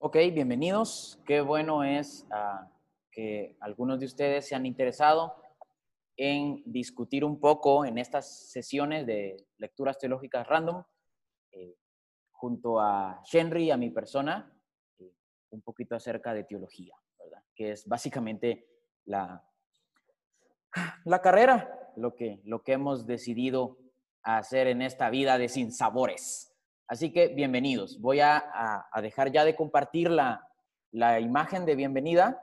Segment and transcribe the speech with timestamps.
[0.00, 1.18] Ok, bienvenidos.
[1.26, 2.70] Qué bueno es ah,
[3.10, 5.34] que algunos de ustedes se han interesado
[6.16, 10.84] en discutir un poco en estas sesiones de lecturas teológicas random,
[11.50, 11.74] eh,
[12.30, 14.56] junto a Henry, a mi persona,
[15.00, 15.12] eh,
[15.50, 16.94] un poquito acerca de teología.
[17.52, 18.68] Que es básicamente
[19.04, 19.44] la,
[21.06, 23.78] la carrera, lo que, lo que hemos decidido
[24.22, 26.47] hacer en esta vida de sinsabores.
[26.88, 28.00] Así que bienvenidos.
[28.00, 30.40] Voy a, dejar ya de compartir la,
[31.20, 32.42] imagen de bienvenida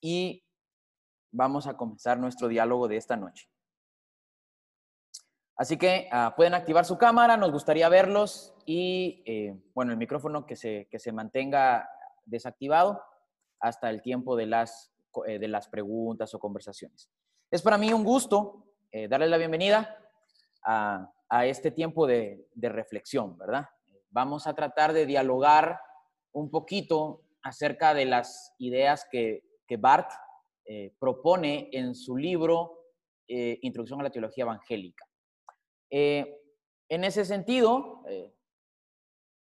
[0.00, 0.44] y
[1.30, 3.48] vamos a comenzar nuestro diálogo de esta noche.
[5.56, 10.44] Así que ah, pueden activar su cámara, nos gustaría verlos y, eh, bueno, el micrófono
[10.44, 11.88] que se, que se mantenga
[12.24, 13.00] desactivado
[13.60, 14.92] hasta el tiempo de las,
[15.28, 17.08] eh, de las preguntas o conversaciones.
[17.48, 19.96] Es para mí un gusto eh, darles la bienvenida
[20.64, 23.66] a a este tiempo de, reflexión, ¿verdad?
[24.10, 25.80] Vamos a tratar de dialogar
[26.32, 30.10] un poquito acerca de las ideas que, que Barth
[30.66, 32.80] eh, propone en su libro
[33.26, 35.06] eh, Introducción a la Teología Evangélica.
[35.88, 36.38] Eh,
[36.90, 38.02] en ese sentido,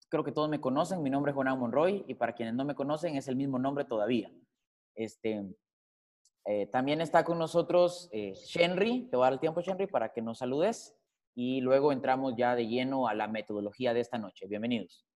[0.08, 2.76] creo que todos me conocen, mi nombre es Juan Monroy y para quienes no me
[2.76, 4.32] conocen es el mismo nombre todavía.
[4.94, 5.44] Este,
[6.70, 10.38] también está con nosotros Shenry, te voy a dar el tiempo Shenry para que nos
[10.38, 10.99] saludes
[11.34, 14.46] y luego entramos ya de lleno a la metodología de esta noche.
[14.46, 15.06] Bienvenidos.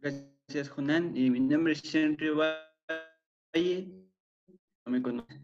[0.00, 1.16] Gracias, Junan.
[1.16, 4.10] Y mi nombre es Henry Valle.
[4.86, 5.40] No me conoce.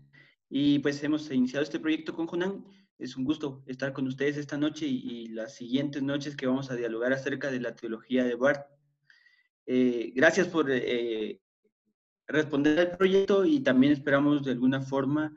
[0.48, 2.64] Y pues hemos iniciado este proyecto con Junan.
[2.98, 6.76] Es un gusto estar con ustedes esta noche y, las siguientes noches que vamos a
[6.76, 8.66] dialogar acerca de la teología de Barth.
[9.66, 11.40] Eh, gracias por eh,
[12.26, 15.32] responder al proyecto y también esperamos de alguna forma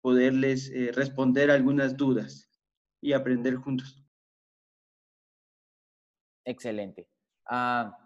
[0.00, 2.53] poderles eh, responder algunas dudas
[3.04, 4.02] y aprender juntos.
[6.42, 7.06] Excelente.
[7.44, 7.98] Ah,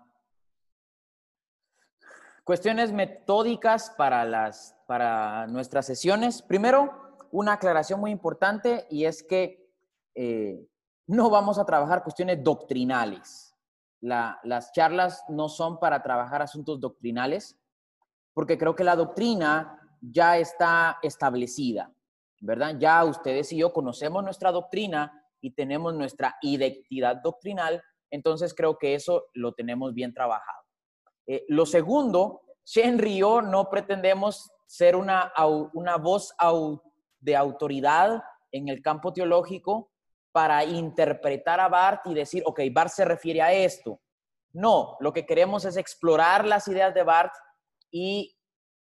[2.43, 6.43] cuestiones metódicas para, las, para nuestras sesiones.
[6.43, 9.71] Primero, una aclaración muy importante y es que
[10.17, 10.67] eh,
[11.07, 13.55] no vamos a trabajar cuestiones doctrinales.
[14.01, 17.57] las charlas no son para trabajar asuntos doctrinales,
[18.35, 21.93] porque creo que la doctrina ya está establecida.
[22.41, 22.77] ¿Verdad?
[22.79, 28.95] Ya ustedes y yo conocemos nuestra doctrina y tenemos nuestra identidad doctrinal, entonces creo que
[28.95, 30.63] eso lo tenemos bien trabajado.
[31.27, 35.33] Eh, lo segundo, Shen y yo no pretendemos ser una,
[35.73, 36.35] una voz
[37.21, 38.23] de autoridad
[38.53, 39.91] en el campo teológico
[40.33, 44.01] para interpretar a Bart y decir, ok, Bart se refiere a esto.
[44.53, 47.33] No, lo que queremos es explorar las ideas de Bart
[47.91, 48.37] y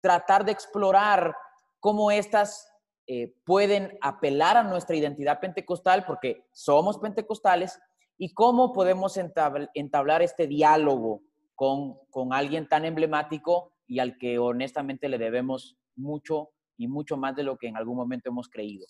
[0.02, 1.36] tratar de explorar
[1.80, 2.68] cómo estas
[3.08, 7.80] eh, pueden apelar a nuestra identidad pentecostal porque somos pentecostales
[8.18, 11.22] y cómo podemos entablar este diálogo
[11.54, 17.36] con, con alguien tan emblemático y al que honestamente le debemos mucho y mucho más
[17.36, 18.86] de lo que en algún momento hemos creído.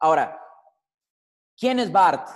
[0.00, 0.40] Ahora,
[1.56, 2.28] ¿quién es Bart?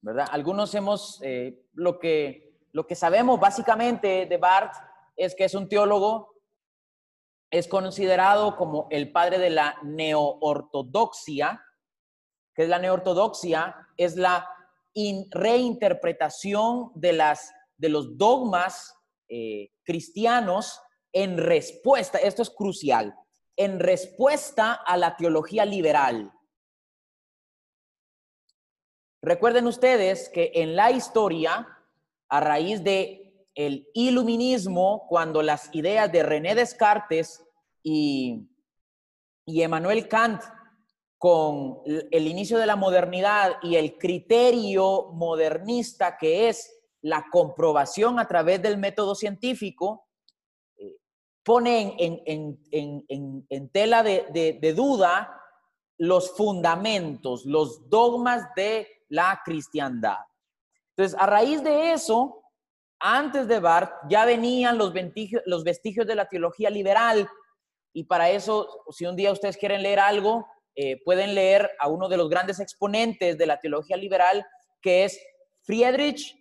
[0.00, 0.28] ¿Verdad?
[0.30, 4.74] Algunos hemos, eh, lo, que, lo que sabemos básicamente de Bart
[5.16, 6.35] es que es un teólogo
[7.50, 11.62] es considerado como el padre de la neoortodoxia.
[12.54, 13.88] que es la neoortodoxia?
[13.96, 14.48] Es la
[15.30, 18.94] reinterpretación de, las, de los dogmas
[19.28, 20.80] eh, cristianos
[21.12, 23.14] en respuesta, esto es crucial,
[23.56, 26.32] en respuesta a la teología liberal.
[29.22, 31.66] Recuerden ustedes que en la historia,
[32.28, 33.25] a raíz de
[33.56, 37.42] el iluminismo, cuando las ideas de René Descartes
[37.82, 38.48] y,
[39.46, 40.42] y Emmanuel Kant
[41.18, 48.28] con el inicio de la modernidad y el criterio modernista que es la comprobación a
[48.28, 50.06] través del método científico,
[50.76, 50.96] eh,
[51.42, 55.40] ponen en, tela de, de, duda
[55.96, 60.18] los fundamentos, los dogmas de la cristiandad.
[60.90, 62.42] Entonces, a raíz de eso,
[62.98, 67.28] antes de Barth ya venían los vestigios, los vestigios de la teología liberal
[67.92, 72.10] y para eso, si un día ustedes quieren leer algo, eh, pueden leer a uno
[72.10, 74.46] de los grandes exponentes de la teología liberal,
[74.82, 75.18] que es
[75.62, 76.36] Friedrich.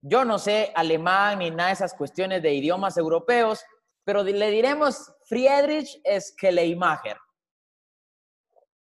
[0.00, 3.64] Yo no sé alemán ni nada de esas cuestiones de idiomas europeos,
[4.04, 7.18] pero le diremos Friedrich Schleiermacher,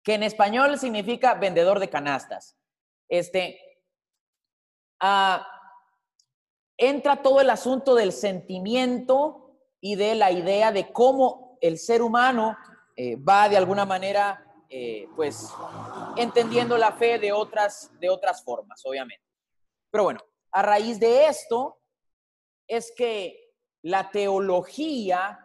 [0.03, 2.55] que en español significa vendedor de canastas.
[3.09, 3.59] Este,
[5.01, 5.54] ah,
[6.77, 12.57] entra todo el asunto del sentimiento y de la idea de cómo el ser humano
[12.97, 15.53] eh, va de alguna manera, eh, pues,
[16.17, 19.25] entendiendo la fe de otras, de otras formas, obviamente.
[19.91, 20.21] Pero bueno,
[20.53, 21.79] a raíz de esto,
[22.67, 25.39] es que la teología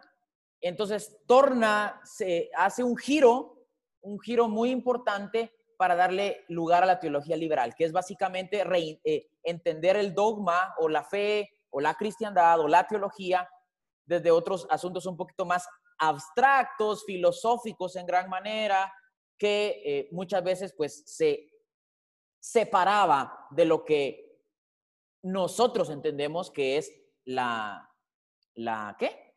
[0.60, 3.66] entonces torna, se hace un giro,
[4.02, 8.62] un giro muy importante para darle lugar a la teología liberal, que es básicamente
[9.02, 13.48] eh, entender el dogma o la fe o la cristiandad o la teología
[14.04, 15.66] desde otros asuntos un poquito más
[15.96, 18.92] abstractos, filosóficos en gran manera,
[19.38, 21.50] que eh, muchas veces pues se
[22.38, 24.38] separaba de lo que
[25.22, 26.92] nosotros entendemos que es
[27.24, 27.90] la,
[28.52, 29.32] la ¿qué?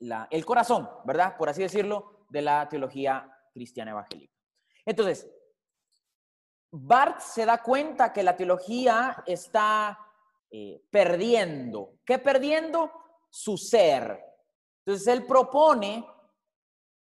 [0.00, 1.36] La, el corazón, ¿verdad?
[1.36, 4.34] Por así decirlo, de la teología cristiana evangélica.
[4.84, 5.28] Entonces,
[6.70, 9.98] Barth se da cuenta que la teología está
[10.50, 11.98] eh, perdiendo.
[12.04, 12.90] ¿Qué perdiendo?
[13.30, 14.22] Su ser.
[14.84, 16.06] Entonces, él propone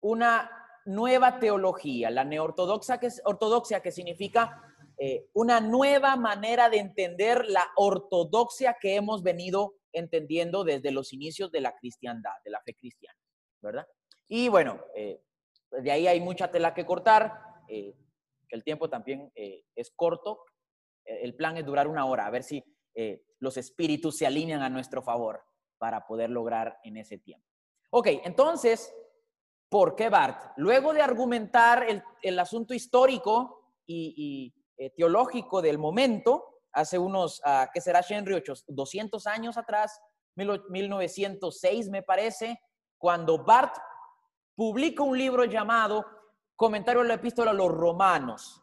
[0.02, 0.50] una
[0.86, 4.64] nueva teología, la neortodoxa, que es ortodoxia, que significa
[4.98, 11.52] eh, una nueva manera de entender la ortodoxia que hemos venido entendiendo desde los inicios
[11.52, 13.18] de la cristiandad, de la fe cristiana,
[13.62, 13.88] ¿verdad?
[14.28, 15.22] Y bueno, eh,
[15.72, 17.42] de ahí hay mucha tela que cortar
[18.50, 20.44] que el tiempo también eh, es corto.
[21.06, 22.64] Eh, el plan es durar una hora, a ver si
[22.96, 25.42] eh, los espíritus se alinean a nuestro favor
[25.78, 27.48] para poder lograr en ese tiempo.
[27.92, 28.94] Ok, entonces,
[29.70, 30.52] ¿por qué Bart?
[30.58, 31.86] Luego de argumentar
[32.22, 34.54] el, asunto histórico y,
[34.96, 38.44] teológico del momento, hace unos, uh, ¿qué será Henry?
[38.68, 40.00] 200 años atrás,
[40.36, 42.62] 1906 me parece,
[42.98, 43.76] cuando Bart
[44.56, 46.06] publica un libro llamado
[46.60, 48.62] Comentario a la epístola a los romanos.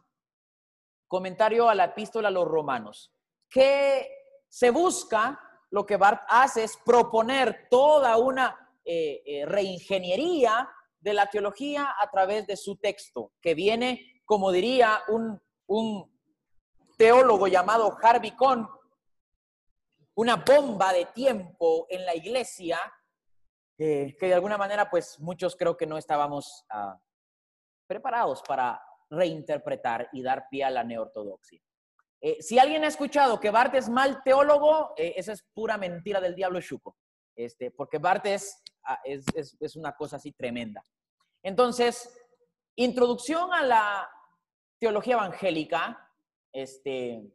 [1.07, 3.11] Comentario a la epístola a los romanos.
[3.49, 4.07] Que
[4.47, 5.39] se busca,
[5.71, 12.07] lo que Bart hace es proponer toda una eh, eh, reingeniería de la teología a
[12.11, 15.41] través de su texto, que viene, como diría un,
[16.99, 18.69] teólogo llamado Harvey Cohn,
[20.13, 22.79] una bomba de tiempo en la iglesia,
[23.79, 26.99] eh, que de alguna manera, pues muchos creo que no estábamos ah,
[27.87, 31.61] preparados para reinterpretar y dar pie a la neortodoxia.
[32.19, 36.19] Eh, si alguien ha escuchado que Barth es mal teólogo, eh, esa es pura mentira
[36.19, 36.97] del diablo chuco,
[37.35, 38.25] este, porque Barth
[38.85, 39.25] ah, es,
[39.59, 40.83] es, una cosa así tremenda.
[41.43, 42.11] Entonces,
[42.75, 44.09] introducción a la
[44.79, 46.11] teología evangélica,
[46.51, 47.31] este,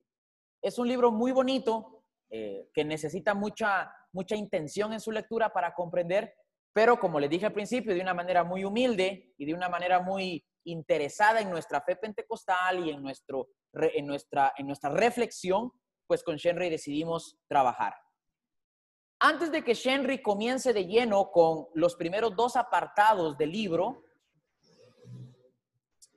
[0.61, 5.75] es un libro muy bonito eh, que necesita mucha, mucha intención en su lectura para
[5.75, 6.35] comprender
[6.73, 10.01] pero como les dije al principio, de una manera muy humilde y de una manera
[10.01, 15.73] muy interesada en nuestra fe pentecostal y en, nuestro, en, nuestra, en nuestra reflexión,
[16.07, 17.95] pues con Shenry decidimos trabajar.
[19.21, 24.05] Antes de que Shenry comience de lleno con los primeros dos apartados del libro,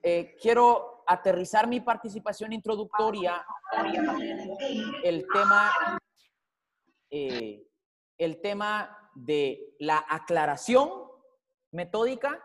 [0.02, 3.44] eh, quiero aterrizar mi participación introductoria
[5.04, 5.98] el tema,
[7.10, 7.66] eh,
[8.18, 10.90] el tema de la aclaración
[11.72, 12.42] metódica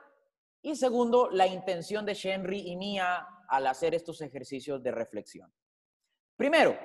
[0.62, 5.51] y segundo, la intención de Henry y mía al hacer estos ejercicios de reflexión.
[6.38, 6.77] Primero,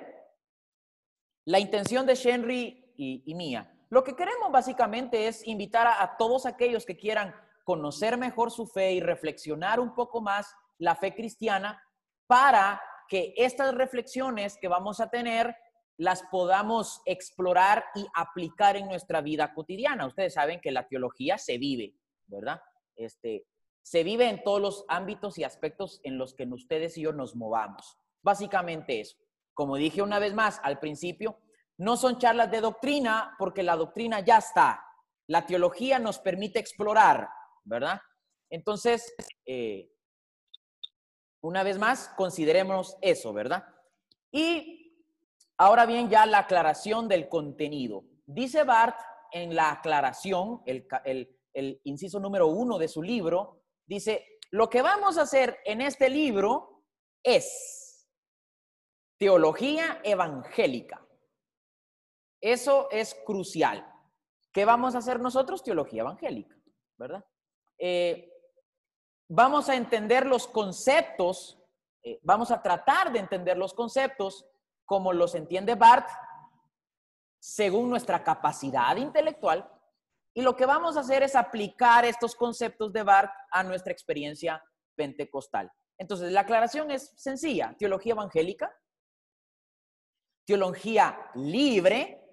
[1.45, 3.71] la intención de Henry y, mía.
[3.89, 8.93] Lo que queremos básicamente es invitar a, todos aquellos que quieran conocer mejor su fe
[8.93, 11.81] y reflexionar un poco más la fe cristiana
[12.25, 15.55] para que estas reflexiones que vamos a tener
[15.97, 20.05] las podamos explorar y aplicar en nuestra vida cotidiana.
[20.05, 21.95] Ustedes saben que la teología se vive,
[22.27, 22.61] ¿verdad?
[22.95, 23.45] Este,
[23.81, 27.35] se vive en todos los ámbitos y aspectos en los que ustedes y yo nos
[27.35, 27.97] movamos.
[28.21, 29.17] Básicamente eso.
[29.53, 31.39] Como dije una vez más al principio,
[31.77, 34.83] no son charlas de doctrina porque la doctrina ya está.
[35.27, 37.27] La teología nos permite explorar,
[37.63, 38.01] ¿verdad?
[38.49, 39.13] Entonces,
[39.45, 39.89] eh,
[41.41, 43.65] una vez más, consideremos eso, ¿verdad?
[44.31, 44.76] Y
[45.57, 48.03] Ahora bien, ya la aclaración del contenido.
[48.25, 48.99] Dice Bart
[49.31, 55.23] en la aclaración, el, inciso número uno de su libro, dice, lo que vamos a
[55.23, 56.83] hacer en este libro
[57.23, 58.07] es
[59.17, 61.03] teología evangélica.
[62.39, 63.91] Eso es crucial.
[64.53, 65.63] ¿Qué vamos a hacer nosotros?
[65.63, 66.55] Teología evangélica,
[66.97, 67.25] ¿verdad?
[67.79, 68.31] Eh,
[69.27, 71.59] vamos a entender los conceptos,
[72.03, 74.45] eh, vamos a tratar de entender los conceptos
[74.87, 76.09] como los entiende Bart,
[77.39, 79.69] según nuestra capacidad intelectual.
[80.33, 84.63] Y lo que vamos a hacer es aplicar estos conceptos de Bart a nuestra experiencia
[84.95, 85.71] pentecostal.
[85.99, 87.75] Entonces, la aclaración es sencilla.
[87.77, 88.73] Teología evangélica,
[90.45, 92.23] teología libre,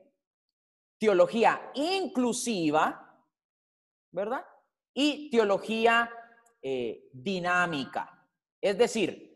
[0.99, 3.21] teología inclusiva,
[4.13, 4.45] ¿verdad?
[4.95, 6.09] Y teología
[6.63, 8.29] eh, dinámica.
[8.61, 9.34] Es decir,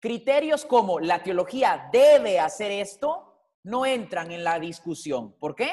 [0.00, 3.28] Criterios como la teología debe hacer esto
[3.64, 5.32] no entran en la discusión.
[5.38, 5.72] ¿Por qué?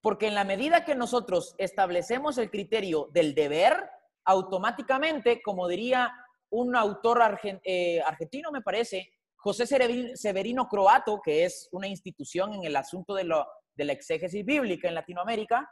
[0.00, 3.76] Porque en la medida que nosotros establecemos el criterio del deber,
[4.24, 6.12] automáticamente, como diría
[6.50, 12.76] un autor eh, argentino, me parece, José Severino Croato, que es una institución en el
[12.76, 15.70] asunto de, la exégesis bíblica en Latinoamérica,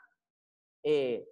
[0.82, 1.24] eh,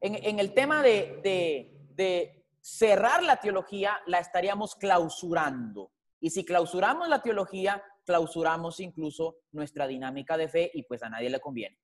[0.00, 2.35] en, el tema de
[2.66, 5.92] cerrar la teología, la estaríamos clausurando.
[6.18, 11.30] Y si clausuramos la teología, clausuramos incluso nuestra dinámica de fe y pues a nadie
[11.30, 11.78] le conviene.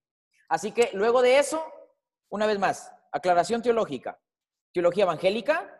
[0.48, 1.64] Así que luego de eso,
[2.30, 4.18] una vez más, aclaración teológica.
[4.72, 5.72] Teología evangélica,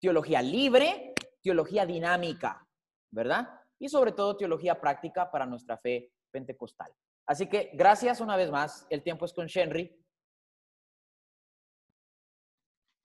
[0.00, 2.66] teología libre, teología dinámica,
[3.12, 3.48] ¿verdad?
[3.78, 6.92] Y sobre todo teología práctica para nuestra fe pentecostal.
[7.24, 8.84] Así que gracias una vez más.
[8.90, 9.99] El tiempo es con Shenry.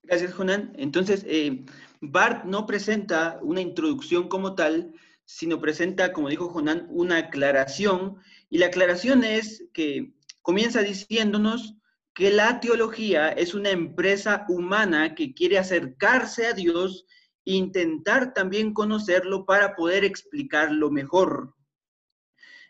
[0.08, 0.72] Gracias, Jonan.
[0.78, 1.66] Entonces, eh,
[2.00, 4.94] Bart no presenta una introducción como tal,
[5.26, 8.18] sino presenta, como dijo Jonan, una aclaración.
[8.50, 11.76] Y la aclaración es que comienza diciéndonos
[12.14, 17.06] que la teología es una empresa humana que quiere acercarse a Dios
[17.44, 21.56] e intentar también conocerlo para poder explicarlo mejor.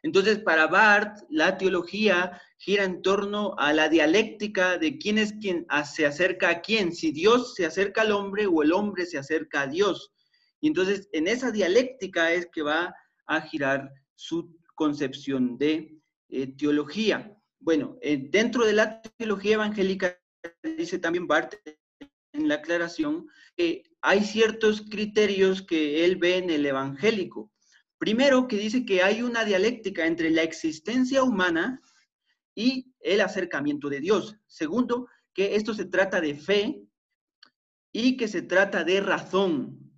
[0.04, 5.68] Entonces, para Barth, la teología gira en torno a la dialéctica de quién es quien
[5.86, 9.62] se acerca a quién, si Dios se acerca al hombre o el hombre se acerca
[9.62, 10.12] a Dios.
[10.62, 12.96] Y entonces, en esa dialéctica es que va
[13.28, 15.96] a girar su concepción de
[16.30, 17.38] eh, teología.
[17.60, 20.20] Bueno, eh, dentro de la teología evangélica,
[20.64, 21.54] dice también Barth
[22.34, 27.52] en la aclaración, que hay ciertos criterios que él ve en el evangélico.
[28.00, 31.80] Primero, que dice que hay una dialéctica entre la existencia humana
[32.56, 34.38] y el acercamiento de Dios.
[34.48, 36.82] Segundo, que esto se trata de fe
[37.92, 39.92] y que se trata de razón.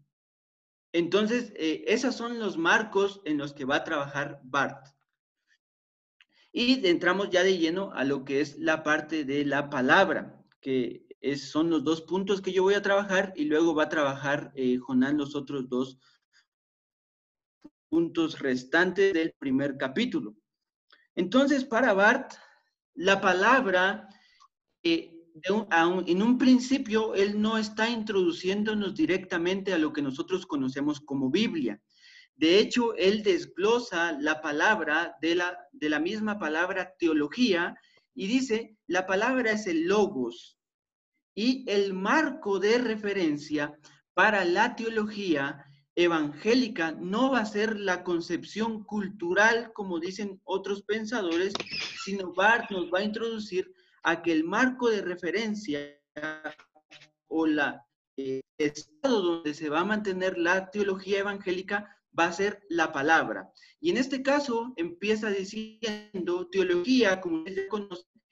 [0.91, 4.87] Entonces, eh, esos son los marcos en los que va a trabajar Bart.
[6.51, 11.05] Y entramos ya de lleno a lo que es la parte de la palabra, que
[11.35, 14.77] son los dos puntos que yo voy a trabajar y luego va a trabajar eh,
[14.77, 15.99] Jonán los otros dos
[17.89, 20.35] puntos restantes del primer capítulo.
[21.15, 22.33] Entonces, para Bart,
[22.97, 24.09] la palabra,
[24.83, 25.13] eh,
[25.43, 31.79] en un principio, él no está introduciéndonos directamente a lo que nosotros conocemos como Biblia.
[32.35, 37.75] De hecho, él desglosa la palabra de la, de la misma palabra teología
[38.15, 40.57] y dice, la palabra es el logos
[41.35, 43.77] y el marco de referencia
[44.15, 45.66] para la teología
[45.97, 51.53] evangélica no va a ser la concepción cultural, como dicen otros pensadores,
[52.05, 53.73] sino Barth nos va a introducir
[54.03, 55.99] a que el marco de referencia
[57.27, 57.83] o la
[58.15, 63.49] eh, estado donde se va a mantener la teología evangélica va a ser la palabra.
[63.79, 67.43] Y en este caso empieza diciendo teología, como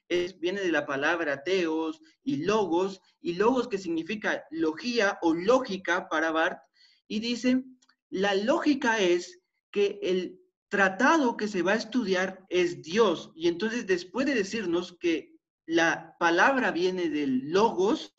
[0.08, 6.08] es, viene de la palabra teos y logos, y logos que significa logía o lógica
[6.10, 6.60] para Barth,
[7.08, 7.64] y dice,
[8.10, 9.40] la lógica es
[9.72, 13.32] que el tratado que se va a estudiar es Dios.
[13.36, 15.34] Y entonces después de decirnos que
[15.66, 18.14] la palabra viene del logos,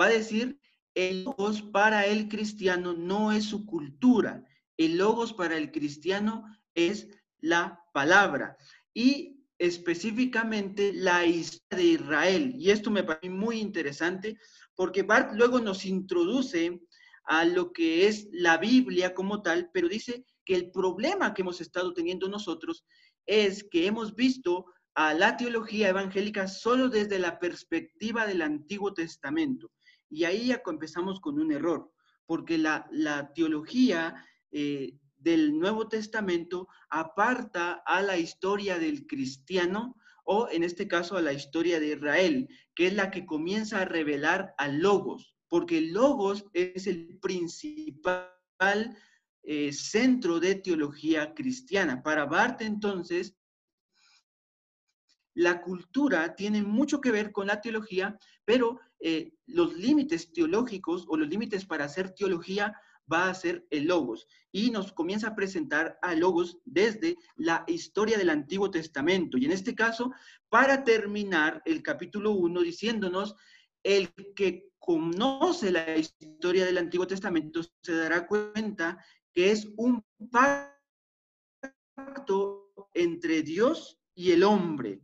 [0.00, 0.58] va a decir,
[0.94, 4.44] el logos para el cristiano no es su cultura,
[4.76, 6.44] el logos para el cristiano
[6.74, 7.08] es
[7.40, 8.56] la palabra.
[8.94, 12.54] Y específicamente la historia de Israel.
[12.58, 14.36] Y esto me parece muy interesante
[14.74, 16.82] porque Bart luego nos introduce
[17.24, 21.60] a lo que es la Biblia como tal, pero dice que el problema que hemos
[21.60, 22.84] estado teniendo nosotros
[23.26, 29.70] es que hemos visto a la teología evangélica solo desde la perspectiva del Antiguo Testamento.
[30.10, 31.90] Y ahí ya empezamos con un error,
[32.26, 32.88] porque la,
[33.34, 34.14] teología
[34.50, 41.22] eh, del Nuevo Testamento aparta a la historia del cristiano o en este caso a
[41.22, 45.92] la historia de Israel, que es la que comienza a revelar a Logos porque el
[45.92, 48.96] logos es el principal
[49.42, 52.02] eh, centro de teología cristiana.
[52.02, 53.36] Para Barth, entonces,
[55.34, 61.18] la cultura tiene mucho que ver con la teología, pero eh, los límites teológicos o
[61.18, 62.74] los límites para hacer teología
[63.12, 64.26] va a ser el logos.
[64.52, 69.36] Y nos comienza a presentar a logos desde la historia del Antiguo Testamento.
[69.36, 70.12] Y en este caso,
[70.48, 73.36] para terminar el capítulo 1 diciéndonos,
[73.82, 78.98] el que conoce la historia del Antiguo Testamento se dará cuenta
[79.32, 80.82] que es un pacto
[82.92, 85.00] entre Dios y el hombre.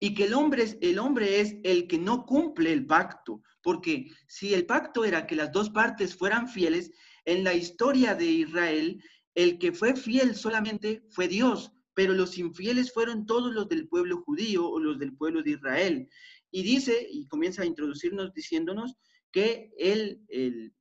[0.00, 4.10] Y que el hombre, es, el hombre es el que no cumple el pacto, porque
[4.28, 6.90] si el pacto era que las dos partes fueran fieles,
[7.24, 9.02] en la historia de Israel,
[9.34, 14.22] el que fue fiel solamente fue Dios, pero los infieles fueron todos los del pueblo
[14.22, 16.08] judío o los del pueblo de Israel.
[16.50, 18.96] Y dice, y comienza a introducirnos diciéndonos
[19.30, 20.74] que el, el,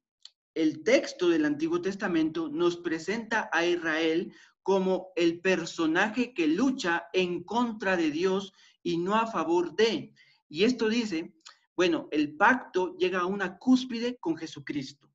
[0.56, 4.34] el texto del Antiguo Testamento nos presenta a Israel
[4.64, 10.14] como el personaje que lucha en contra de Dios y no a favor de.
[10.48, 11.34] Y esto dice,
[11.76, 15.10] bueno, el pacto llega a una cúspide con Jesucristo.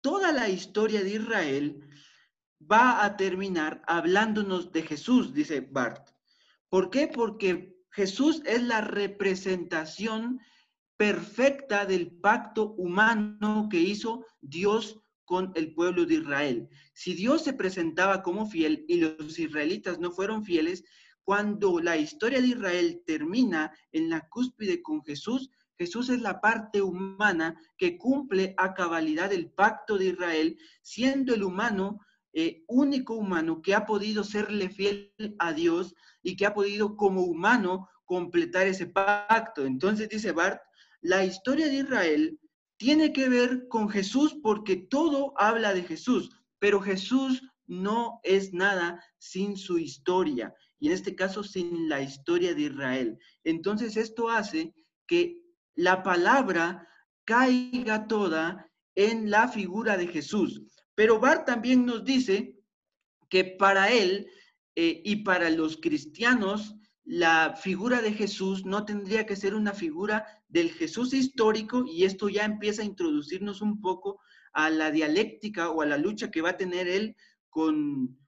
[0.00, 1.80] Toda la historia de Israel
[2.70, 6.10] va a terminar hablándonos de Jesús, dice Bart.
[6.68, 7.08] ¿Por qué?
[7.08, 10.40] Porque Jesús es la representación
[10.96, 16.70] perfecta del pacto humano que hizo Dios con el pueblo de Israel.
[16.94, 20.82] Si Dios se presentaba como fiel y los israelitas no fueron fieles,
[21.24, 26.80] cuando la historia de Israel termina en la cúspide con Jesús, Jesús es la parte
[26.80, 32.00] humana que cumple a cabalidad el pacto de Israel, siendo el humano
[32.32, 37.22] eh, único humano que ha podido serle fiel a Dios y que ha podido como
[37.22, 39.64] humano completar ese pacto.
[39.64, 40.60] Entonces dice Bart,
[41.00, 42.38] la historia de Israel
[42.76, 49.02] tiene que ver con Jesús porque todo habla de Jesús, pero Jesús no es nada
[49.18, 53.18] sin su historia y en este caso sin la historia de Israel.
[53.44, 54.74] Entonces esto hace
[55.06, 55.40] que
[55.74, 56.88] la palabra
[57.24, 60.62] caiga toda en la figura de Jesús.
[60.94, 62.56] Pero Bart también nos dice
[63.28, 64.28] que para él
[64.74, 70.26] eh, y para los cristianos, la figura de Jesús no tendría que ser una figura
[70.48, 74.20] del Jesús histórico y esto ya empieza a introducirnos un poco
[74.52, 77.16] a la dialéctica o a la lucha que va a tener él
[77.48, 78.18] con,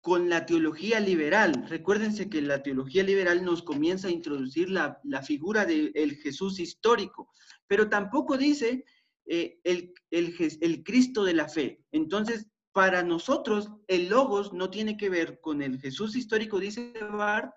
[0.00, 1.66] con la teología liberal.
[1.68, 7.32] Recuérdense que la teología liberal nos comienza a introducir la, figura del Jesús histórico,
[7.66, 8.84] pero tampoco dice
[9.26, 11.82] eh, el, el, Cristo de la fe.
[11.90, 17.52] Entonces, para nosotros, el logos no tiene que ver con el Jesús histórico, dice Bart,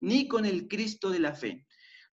[0.00, 1.66] ni con el Cristo de la fe.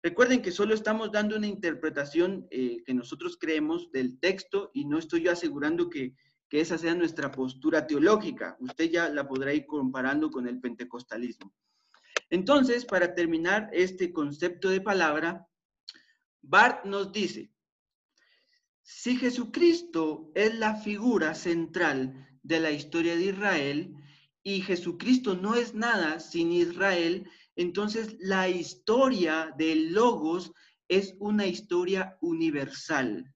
[0.02, 4.98] Recuerden que solo estamos dando una interpretación eh, que nosotros creemos del texto y no
[4.98, 6.14] estoy yo asegurando que,
[6.48, 8.56] que esa sea nuestra postura teológica.
[8.60, 11.52] Usted ya la podrá ir comparando con el pentecostalismo.
[12.30, 15.46] Entonces, para terminar este concepto de palabra,
[16.42, 17.50] Bart nos dice,
[18.88, 23.96] si Jesucristo es la figura central de la historia de Israel
[24.44, 30.52] y Jesucristo no es nada sin Israel, entonces la historia del Logos
[30.86, 33.34] es una historia universal.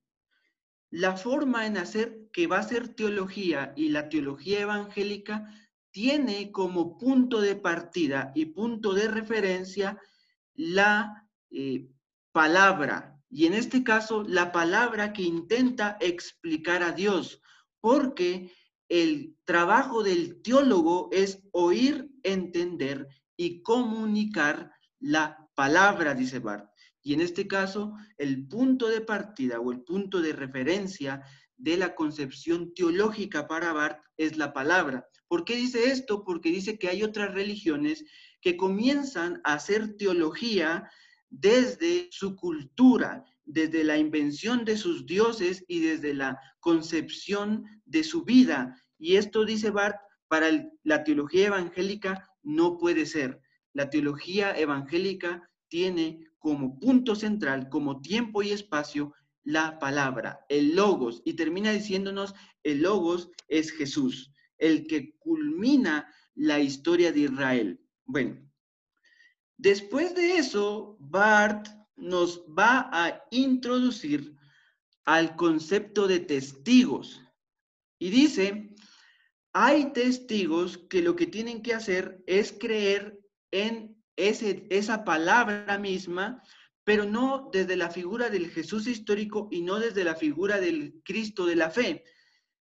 [0.88, 5.52] La forma en hacer que va a ser teología y la teología evangélica
[5.90, 9.98] tiene como punto de partida y punto de referencia
[10.54, 11.88] la eh,
[12.30, 17.40] palabra, y en este caso la palabra que intenta explicar a Dios,
[17.80, 18.52] porque
[18.88, 26.68] el trabajo del teólogo es oír, entender y comunicar la palabra, dice Bart.
[27.02, 31.22] Y en este caso, el punto de partida o el punto de referencia
[31.56, 35.06] de la concepción teológica para Bart es la palabra.
[35.28, 36.24] ¿Por qué dice esto?
[36.24, 38.04] Porque dice que hay otras religiones
[38.40, 40.90] que comienzan a hacer teología
[41.30, 48.24] desde su cultura, desde la invención de sus dioses y desde la concepción de su
[48.24, 48.76] vida.
[48.98, 49.96] Y esto, dice Bart,
[50.28, 50.48] para
[50.84, 53.40] la teología evangélica no puede ser.
[53.72, 59.12] La teología evangélica tiene como punto central, como tiempo y espacio,
[59.42, 66.60] la palabra, el logos, y termina diciéndonos, el logos es Jesús, el que culmina la
[66.60, 67.80] historia de Israel.
[68.04, 68.49] Bueno,
[69.60, 74.34] Después de eso, Bart nos va a introducir
[75.04, 77.20] al concepto de testigos.
[77.98, 78.74] Y dice,
[79.52, 83.20] hay testigos que lo que tienen que hacer es creer
[83.50, 86.42] en ese, esa palabra misma,
[86.82, 91.44] pero no desde la figura del Jesús histórico y no desde la figura del Cristo
[91.44, 92.02] de la fe.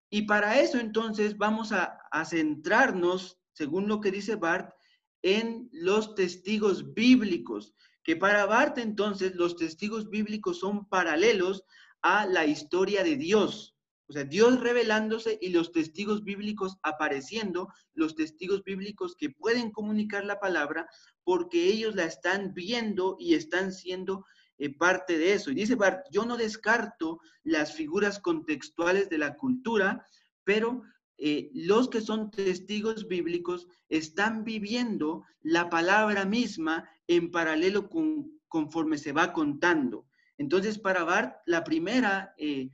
[0.10, 4.74] Y para eso entonces vamos a, centrarnos, según lo que dice Bart,
[5.22, 11.64] en los testigos bíblicos, que para Bart entonces los testigos bíblicos son paralelos
[12.02, 13.76] a la historia de Dios.
[14.08, 20.26] O sea, Dios revelándose y los testigos bíblicos apareciendo, los testigos bíblicos que pueden comunicar
[20.26, 20.90] la palabra
[21.24, 24.26] porque ellos la están viendo y están siendo
[24.58, 25.52] eh, parte de eso.
[25.52, 30.04] Y dice Bart, yo no descarto las figuras contextuales de la cultura,
[30.44, 30.82] pero
[31.22, 38.98] eh, los que son testigos bíblicos están viviendo la palabra misma en paralelo con, conforme
[38.98, 40.08] se va contando.
[40.38, 42.70] Entonces, para Bart, la primera eh,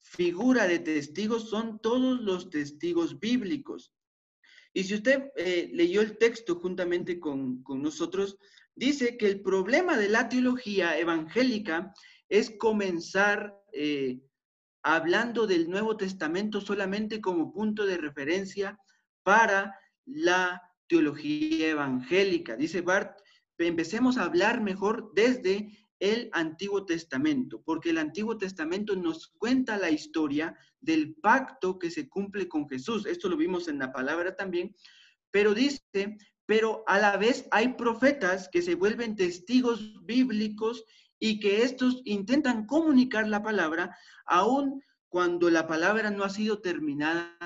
[0.00, 3.92] figura de testigos son todos los testigos bíblicos.
[4.72, 8.38] Y si usted eh, leyó el texto juntamente con, nosotros,
[8.74, 11.92] dice que el problema de la teología evangélica
[12.30, 13.54] es comenzar
[14.82, 18.78] hablando del Nuevo Testamento solamente como punto de referencia
[19.22, 22.56] para la teología evangélica.
[22.56, 23.18] Dice Bart,
[23.58, 29.90] empecemos a hablar mejor desde el Antiguo Testamento, porque el Antiguo Testamento nos cuenta la
[29.90, 33.06] historia del pacto que se cumple con Jesús.
[33.06, 34.74] Esto lo vimos en la palabra también,
[35.30, 40.84] pero dice, pero a la vez hay profetas que se vuelven testigos bíblicos
[41.24, 47.38] y que estos intentan comunicar la palabra aun cuando la palabra no ha sido terminada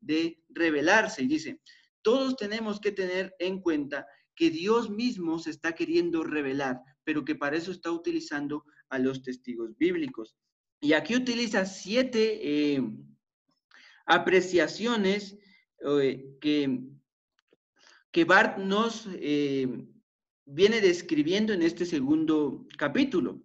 [0.00, 1.24] de revelarse.
[1.24, 1.60] Y dice,
[2.00, 7.34] todos tenemos que tener en cuenta que Dios mismo se está queriendo revelar, pero que
[7.34, 10.34] para eso está utilizando a los testigos bíblicos.
[10.80, 12.82] Y aquí utiliza siete eh,
[14.06, 15.36] apreciaciones
[16.00, 16.84] eh, que,
[18.10, 19.68] que Bart nos eh,
[20.50, 23.40] viene describiendo en este segundo capítulo.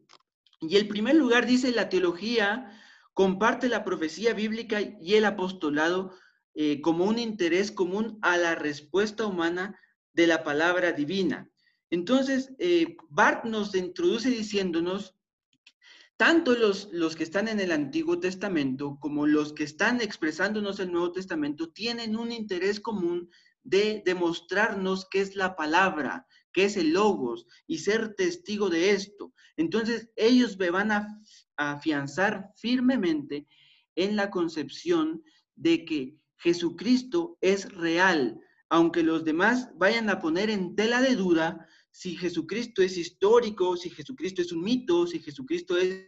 [0.61, 2.71] Y el primer lugar dice, la teología
[3.13, 6.13] comparte la profecía bíblica y el apostolado
[6.81, 9.77] como un interés común a la respuesta humana
[10.13, 11.49] de la palabra divina.
[11.89, 15.15] Entonces, eh, Bart nos introduce diciéndonos,
[16.17, 20.91] tanto los, los que están en el Antiguo Testamento como los que están expresándonos el
[20.91, 23.29] Nuevo Testamento tienen un interés común
[23.63, 29.33] de demostrarnos qué es la palabra, qué es el logos y ser testigo de esto.
[29.57, 31.21] Entonces, ellos me van a
[31.57, 33.45] afianzar firmemente
[33.95, 35.21] en la concepción
[35.55, 38.39] de que Jesucristo es real,
[38.69, 43.89] aunque los demás vayan a poner en tela de duda si Jesucristo es histórico, si
[43.89, 46.07] Jesucristo es un mito, si Jesucristo es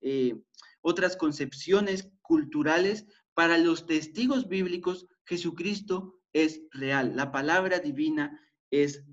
[0.00, 0.34] eh,
[0.80, 7.14] otras concepciones culturales, para los testigos bíblicos Jesucristo es real.
[7.14, 8.40] La palabra divina
[8.72, 9.04] es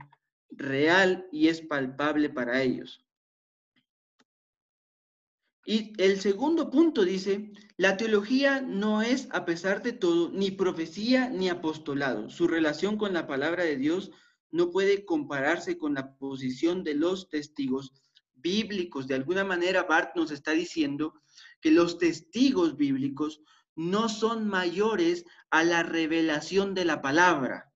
[0.49, 3.05] real y es palpable para ellos.
[5.65, 11.29] Y el segundo punto dice, la teología no es, a pesar de todo, ni profecía
[11.29, 12.29] ni apostolado.
[12.29, 14.11] Su relación con la palabra de Dios
[14.51, 17.93] no puede compararse con la posición de los testigos
[18.35, 19.07] bíblicos.
[19.07, 21.15] De alguna manera, Bart nos está diciendo
[21.61, 23.41] que los testigos bíblicos
[23.75, 27.73] no son mayores a la revelación de la palabra.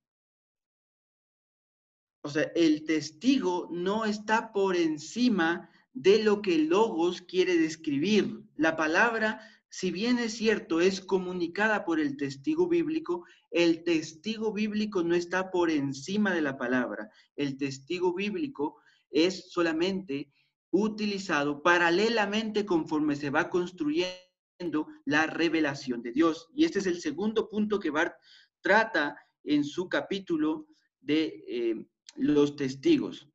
[2.21, 8.41] O sea, el testigo no está por encima de lo que Logos quiere describir.
[8.55, 15.01] La palabra, si bien es cierto, es comunicada por el testigo bíblico, el testigo bíblico
[15.03, 17.09] no está por encima de la palabra.
[17.35, 20.31] El testigo bíblico es solamente
[20.71, 26.49] utilizado paralelamente conforme se va construyendo la revelación de Dios.
[26.53, 28.13] Y este es el segundo punto que Bart
[28.61, 30.67] trata en su capítulo
[30.99, 33.29] de eh, los testigos.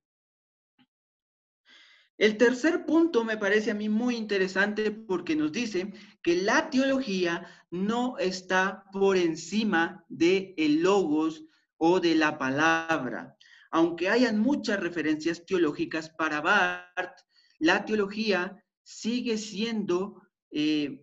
[2.16, 7.46] El tercer punto me parece a mí muy interesante porque nos dice que la teología
[7.70, 11.44] no está por encima de el logos
[11.76, 13.36] o de la palabra.
[13.72, 17.18] Aunque hayan muchas referencias teológicas para Barth,
[17.58, 21.00] la teología sigue siendo eh,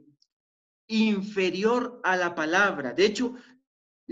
[0.88, 2.93] inferior a la palabra.
[2.93, 3.36] De hecho,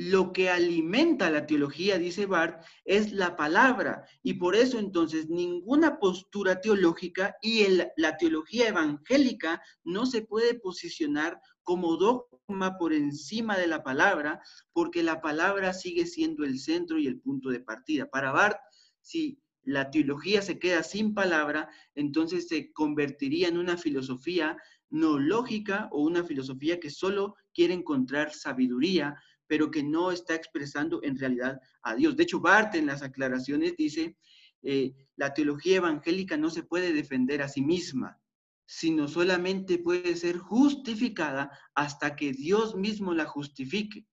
[0.01, 4.05] lo que alimenta la teología, dice Barth, es la palabra.
[4.23, 7.65] Y por eso entonces ninguna postura teológica y
[7.97, 15.03] la teología evangélica no se puede posicionar como dogma por encima de la palabra, porque
[15.03, 18.09] la palabra sigue siendo el centro y el punto de partida.
[18.09, 18.61] Para Barth,
[19.01, 24.55] si la teología se queda sin palabra, entonces se convertiría en una filosofía
[24.89, 29.15] no lógica o una filosofía que solo quiere encontrar sabiduría,
[29.49, 32.15] pero que no está expresando en realidad a Dios.
[32.15, 34.15] De hecho, Bart en las aclaraciones dice,
[34.61, 38.21] eh, la teología evangélica no se puede defender a sí misma,
[38.67, 44.05] sino solamente puede ser justificada hasta que Dios mismo la justifique.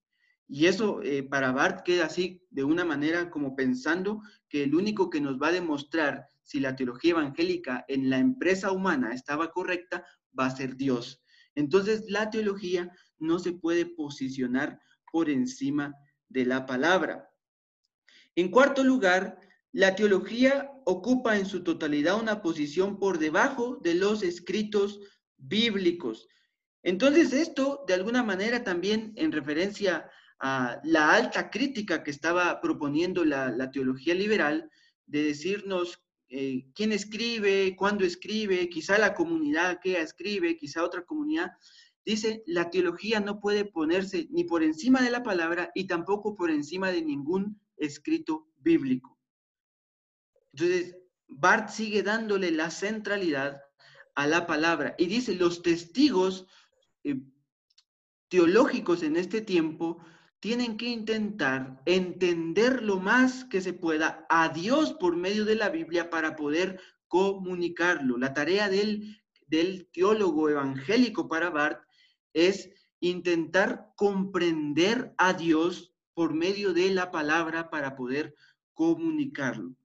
[0.47, 5.11] Y eso eh, para Bart queda así de una manera como pensando que el único
[5.11, 10.03] que nos va a demostrar si la teología evangélica en la empresa humana estaba correcta
[10.37, 11.21] va a ser Dios.
[11.53, 14.79] Entonces la teología no se puede posicionar
[15.11, 15.93] por encima
[16.29, 17.29] de la palabra.
[18.35, 19.39] En cuarto lugar,
[19.71, 24.99] la teología ocupa en su totalidad una posición por debajo de los escritos
[25.37, 26.27] bíblicos.
[26.83, 33.25] Entonces, esto de alguna manera también en referencia a la alta crítica que estaba proponiendo
[33.25, 34.69] la, teología liberal,
[35.05, 41.51] de decirnos eh, quién escribe, cuándo escribe, quizá la comunidad que escribe, quizá otra comunidad,
[42.11, 46.49] dice, la teología no puede ponerse ni por encima de la palabra y tampoco por
[46.49, 49.19] encima de ningún escrito bíblico.
[50.53, 50.95] Entonces,
[51.27, 53.61] Bart sigue dándole la centralidad
[54.15, 56.47] a la palabra y dice, los testigos
[57.03, 57.19] eh,
[58.29, 59.97] teológicos en este tiempo
[60.39, 65.67] tienen que intentar entender lo más que se pueda a Dios por medio de la
[65.69, 68.17] Biblia para poder comunicarlo.
[68.17, 71.86] La tarea del, del teólogo evangélico para Bart
[72.37, 72.69] es
[72.99, 78.35] intentar comprender a Dios por medio de la palabra para poder
[78.73, 79.75] comunicarlo.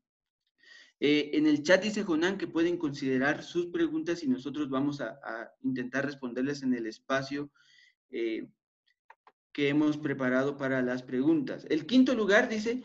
[1.01, 5.19] Eh, en el chat dice Jonán que pueden considerar sus preguntas y nosotros vamos a,
[5.63, 7.51] intentar responderles en el espacio
[8.11, 8.47] eh,
[9.53, 11.67] que hemos preparado para las preguntas.
[11.69, 12.85] El quinto lugar dice,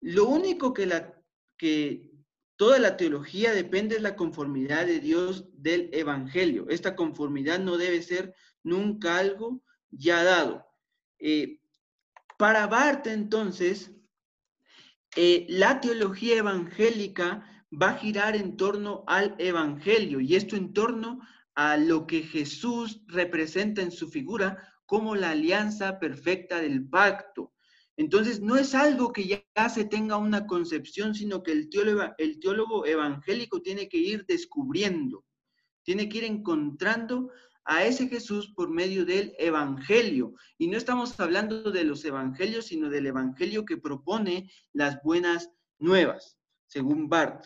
[0.00, 1.14] lo único que, la,
[1.56, 2.10] que
[2.56, 6.66] toda la teología depende es la conformidad de Dios del Evangelio.
[6.68, 8.34] Esta conformidad no debe ser
[8.68, 10.66] nunca algo ya dado.
[11.18, 11.60] Eh,
[12.38, 13.90] para Barth, entonces,
[15.16, 21.20] eh, la teología evangélica va a girar en torno al Evangelio y esto en torno
[21.54, 27.52] a lo que Jesús representa en su figura como la alianza perfecta del pacto.
[27.96, 31.68] Entonces, no es algo que ya se tenga una concepción, sino que el
[32.18, 35.24] el teólogo evangélico tiene que ir descubriendo,
[35.82, 37.30] tiene que ir encontrando
[37.68, 40.34] a ese Jesús por medio del Evangelio.
[40.56, 46.38] Y no estamos hablando de los Evangelios, sino del Evangelio que propone las buenas nuevas,
[46.66, 47.44] según Barth.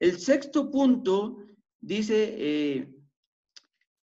[0.00, 1.44] El sexto punto
[1.78, 2.94] dice, eh,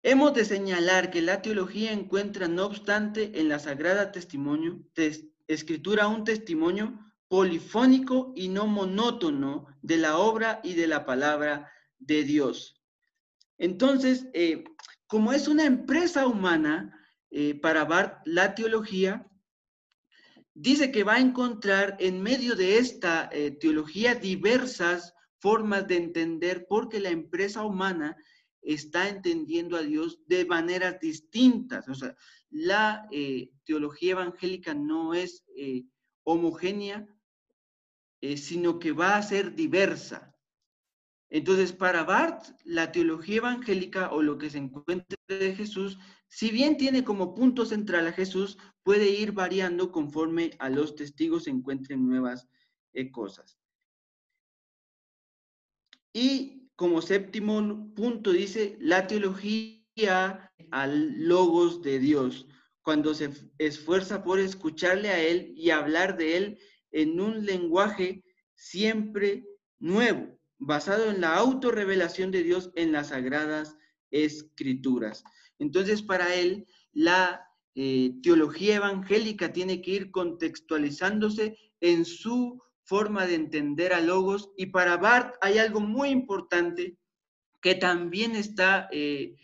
[0.02, 4.82] hemos de señalar que la teología encuentra, no obstante, en la Sagrada Testimonio,
[5.46, 12.22] Escritura un testimonio polifónico y no monótono de la obra y de la palabra de
[12.22, 12.80] Dios.
[13.60, 14.64] Entonces, eh,
[15.10, 16.96] como es una empresa humana,
[17.32, 19.28] eh, para Bart, la teología,
[20.54, 26.64] dice que va a encontrar en medio de esta eh, teología diversas formas de entender
[26.68, 28.16] porque la empresa humana
[28.62, 31.88] está entendiendo a Dios de maneras distintas.
[31.88, 32.14] O sea,
[32.48, 35.44] la eh, teología evangélica no es
[36.22, 37.04] homogénea,
[38.36, 40.29] sino que va a ser diversa.
[41.30, 46.76] Entonces, para Barth, la teología evangélica o lo que se encuentra de Jesús, si bien
[46.76, 52.06] tiene como punto central a Jesús, puede ir variando conforme a los testigos se encuentren
[52.06, 52.48] nuevas
[52.94, 53.56] eh, cosas.
[56.12, 62.48] Y como séptimo punto dice, la teología al logos de Dios,
[62.82, 66.58] cuando se esfuerza por escucharle a Él y hablar de Él
[66.90, 68.24] en un lenguaje
[68.56, 69.46] siempre
[69.78, 73.76] nuevo basado en la autorrevelación de Dios en las sagradas
[74.10, 75.24] escrituras.
[75.58, 83.36] Entonces, para él, la eh, teología evangélica tiene que ir contextualizándose en su forma de
[83.36, 84.50] entender a Logos.
[84.56, 86.96] Y para Barth hay algo muy importante
[87.62, 89.36] que también está eh,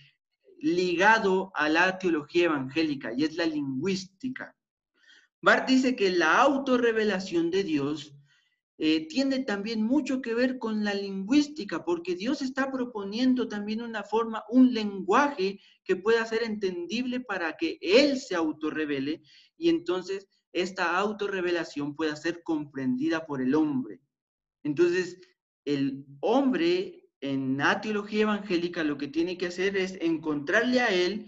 [0.58, 4.54] ligado a la teología evangélica y es la lingüística.
[5.40, 8.15] Barth dice que la autorrevelación de Dios
[8.78, 14.02] eh, tiene también mucho que ver con la lingüística, porque Dios está proponiendo también una
[14.02, 19.22] forma, un lenguaje que pueda ser entendible para que Él se autorrevele
[19.56, 24.00] y entonces esta autorrevelación pueda ser comprendida por el hombre.
[24.62, 25.20] Entonces,
[25.64, 31.26] el hombre en la teología evangélica lo que tiene que hacer es encontrarle a Él,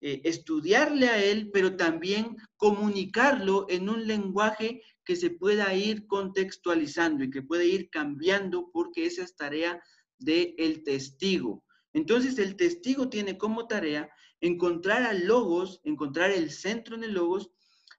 [0.00, 7.24] eh, estudiarle a Él, pero también comunicarlo en un lenguaje que se pueda ir contextualizando
[7.24, 9.82] y que puede ir cambiando porque esa es tarea
[10.18, 11.64] del el testigo.
[11.92, 14.08] Entonces el testigo tiene como tarea
[14.40, 17.50] encontrar al logos, encontrar el centro en el logos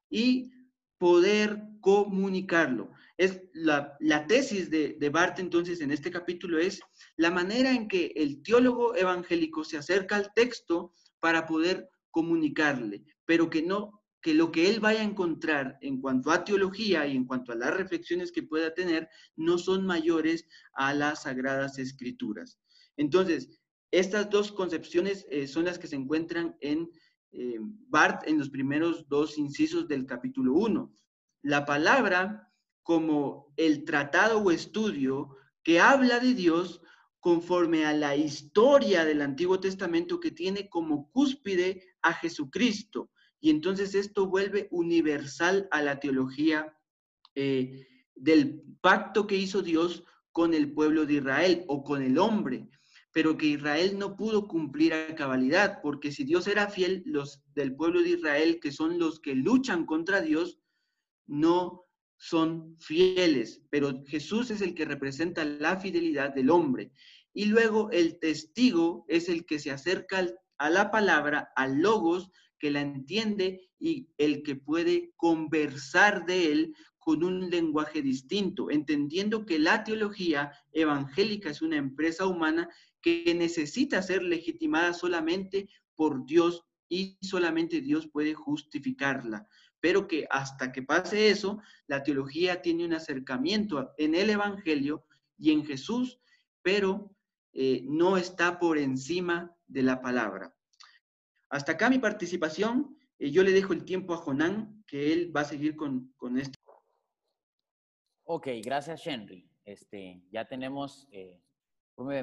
[0.09, 0.51] y
[0.97, 2.91] poder comunicarlo.
[3.17, 6.81] Es la, tesis de, de Barth entonces en este capítulo es
[7.17, 13.49] la manera en que el teólogo evangélico se acerca al texto para poder comunicarle, pero
[13.49, 17.25] que no que lo que él vaya a encontrar en cuanto a teología y en
[17.25, 22.57] cuanto a las reflexiones que pueda tener no son mayores a las sagradas escrituras.
[22.95, 23.49] Entonces,
[23.91, 26.89] estas dos concepciones eh, son las que se encuentran en
[27.33, 30.93] eh, Bart en los primeros dos incisos del capítulo 1.
[31.41, 32.49] La palabra
[32.81, 36.81] como el tratado o estudio que habla de Dios
[37.19, 43.09] conforme a la historia del Antiguo Testamento que tiene como cúspide a Jesucristo
[43.43, 46.77] y entonces esto vuelve universal a la teología
[47.35, 52.69] eh, del pacto que hizo Dios con el pueblo de Israel o con el hombre.
[53.11, 57.75] pero que Israel no pudo cumplir a cabalidad, porque si Dios era fiel, los del
[57.75, 60.57] pueblo de Israel, que son los que luchan contra Dios,
[61.27, 61.83] no
[62.17, 66.91] son fieles, pero Jesús es el que representa la fidelidad del hombre.
[67.33, 70.25] Y luego el testigo es el que se acerca
[70.57, 72.31] a la palabra, al logos,
[72.63, 79.45] que la entiende y el que puede conversar de él con un lenguaje distinto, entendiendo
[79.45, 82.69] que la teología evangélica es una empresa humana
[83.01, 89.45] que necesita ser legitimada solamente por Dios y solamente Dios puede justificarla.
[89.81, 95.03] Pero que hasta que pase eso, la teología tiene un acercamiento en el Evangelio
[95.37, 96.17] y en Jesús,
[96.61, 97.13] pero
[97.51, 100.55] eh, no está por encima de la palabra.
[101.53, 102.97] Hasta acá mi participación.
[103.19, 106.39] Eh, yo le dejo el tiempo a Jonán, que él va a seguir con, con
[106.39, 106.57] esto.
[108.23, 109.47] Ok, gracias, Henry.
[109.63, 111.39] Este, ya tenemos eh,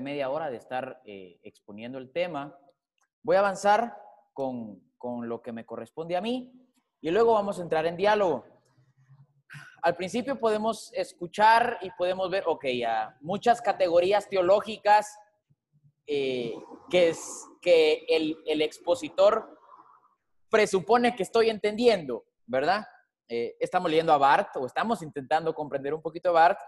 [0.01, 2.59] media hora de estar eh, exponiendo el tema.
[3.23, 3.97] Voy a avanzar
[4.33, 6.53] con, con lo que me corresponde a mí
[7.01, 8.45] y luego vamos a entrar en diálogo.
[9.83, 15.17] Al principio podemos escuchar y podemos ver, ok, a muchas categorías teológicas
[16.07, 16.55] eh,
[16.91, 19.59] que, es, que el, el, expositor
[20.49, 22.85] presupone que estoy entendiendo, ¿verdad?
[23.29, 26.59] Eh, estamos leyendo a Bart o estamos intentando comprender un poquito a Bart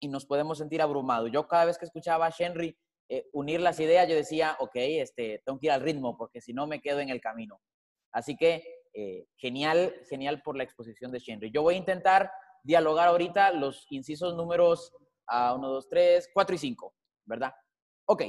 [0.00, 1.30] y nos podemos sentir abrumados.
[1.32, 2.76] Yo cada vez que escuchaba a Henry
[3.08, 6.52] eh, unir las ideas, yo decía, ok, este, tengo que ir al ritmo porque si
[6.52, 7.60] no me quedo en el camino.
[8.12, 8.74] Así que
[9.36, 11.50] genial, genial por la exposición de Henry.
[11.50, 12.30] Yo voy a intentar
[12.62, 14.90] dialogar ahorita los incisos números
[15.26, 17.52] a 1, 2, 3, 4 y 5, ¿verdad?
[18.06, 18.22] Ok.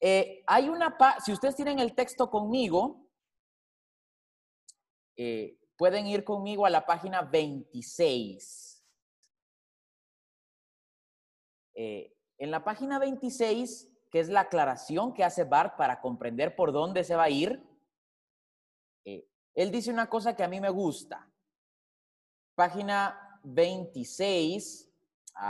[0.00, 3.06] Eh, hay una, si ustedes tienen el texto conmigo,
[5.16, 8.84] eh, pueden ir conmigo a la página 26.
[11.74, 16.72] Eh, en la página 26, que es la aclaración que hace Bart para comprender por
[16.72, 17.62] dónde se va a ir,
[19.54, 21.30] él dice una cosa que a mí me gusta.
[22.54, 24.90] Página 26,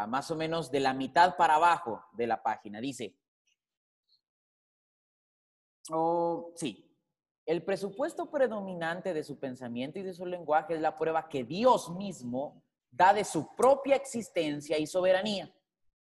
[0.08, 3.16] más o menos de la mitad para abajo de la página, dice,
[5.90, 6.88] Oh, sí.
[7.45, 11.90] El presupuesto predominante de su pensamiento y de su lenguaje es la prueba que Dios
[11.90, 15.53] mismo da de su propia existencia y soberanía.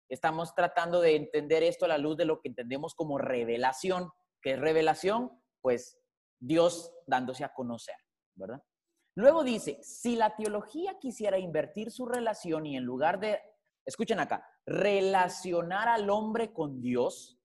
[0.10, 4.10] Estamos tratando de entender esto a la luz de lo que entendemos como revelación.
[4.42, 5.32] ¿Qué es revelación?
[5.62, 6.00] Pues
[6.40, 7.96] Dios dándose a conocer,
[8.36, 8.64] ¿verdad?
[9.16, 13.42] Luego dice, si la teología quisiera invertir su relación y en lugar de,
[13.86, 17.37] escuchen acá, relacionar al hombre con Dios,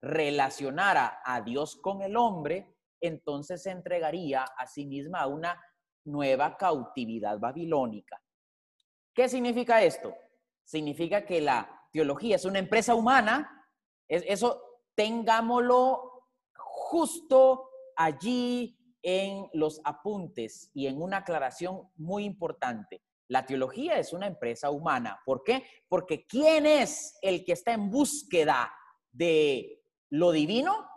[0.00, 5.60] relacionara a Dios con el hombre, entonces se entregaría a sí misma a una
[6.04, 8.20] nueva cautividad babilónica.
[9.14, 10.14] ¿Qué significa esto?
[10.64, 13.66] Significa que la teología es una empresa humana,
[14.08, 14.62] eso
[14.94, 16.24] tengámoslo
[16.56, 23.02] justo allí en los apuntes y en una aclaración muy importante.
[23.28, 25.20] La teología es una empresa humana.
[25.24, 25.64] ¿Por qué?
[25.88, 28.72] Porque ¿quién es el que está en búsqueda
[29.10, 30.88] de ¿Lo divino?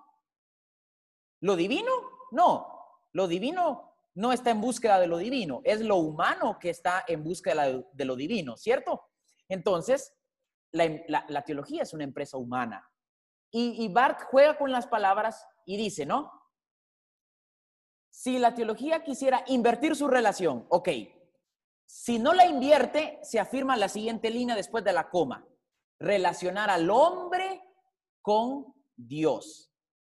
[1.42, 1.92] ¿Lo divino?
[2.32, 2.76] No.
[3.14, 7.24] Lo divino no está en búsqueda de lo divino, es lo humano que está en
[7.24, 9.10] búsqueda de lo divino, ¿cierto?
[9.48, 10.14] Entonces,
[10.72, 12.88] la, teología es una empresa humana.
[13.52, 16.32] Y, y Bart juega con las palabras y dice, ¿no?
[18.10, 20.90] Si la teología quisiera invertir su relación, ok,
[21.86, 25.48] si no la invierte, se afirma la siguiente línea después de la coma.
[26.00, 27.64] Relacionar al hombre
[28.22, 29.72] con Dios.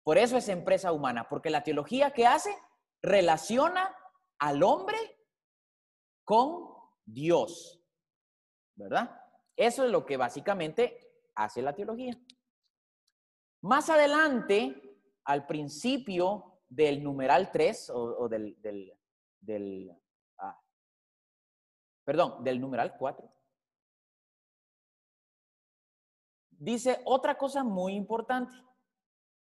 [0.03, 2.57] Por eso es empresa humana, porque la teología que hace
[3.03, 3.95] relaciona
[4.39, 4.97] al hombre
[6.25, 7.83] con Dios.
[8.75, 9.11] ¿Verdad?
[9.57, 10.99] Eso es lo que básicamente
[11.35, 12.19] hace la teología.
[13.63, 18.57] Más adelante, al principio del numeral 3 o, del,
[19.41, 20.01] del,
[20.39, 20.59] ah,
[22.05, 23.31] perdón, del numeral 4,
[26.53, 28.55] dice otra cosa muy importante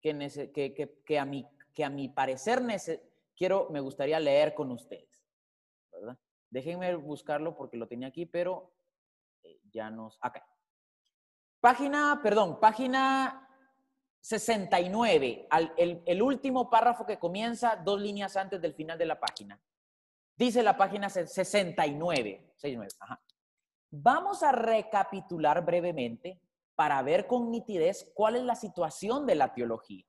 [0.00, 2.62] que, a, mi, que a mi parecer
[3.36, 5.24] quiero, me gustaría leer con ustedes.
[5.92, 6.18] ¿verdad?
[6.48, 8.72] Déjenme buscarlo porque lo tenía aquí, pero
[9.42, 10.18] eh, ya nos...
[10.20, 10.46] Acá.
[11.60, 13.46] Página, perdón, página
[14.20, 19.60] 69, el, el, último párrafo que comienza dos líneas antes del final de la página.
[20.36, 22.52] Dice la página 69.
[22.56, 23.22] 69 ajá.
[23.90, 26.40] Vamos a recapitular brevemente
[26.80, 30.02] para ver con nitidez cuál es la situación de la teología.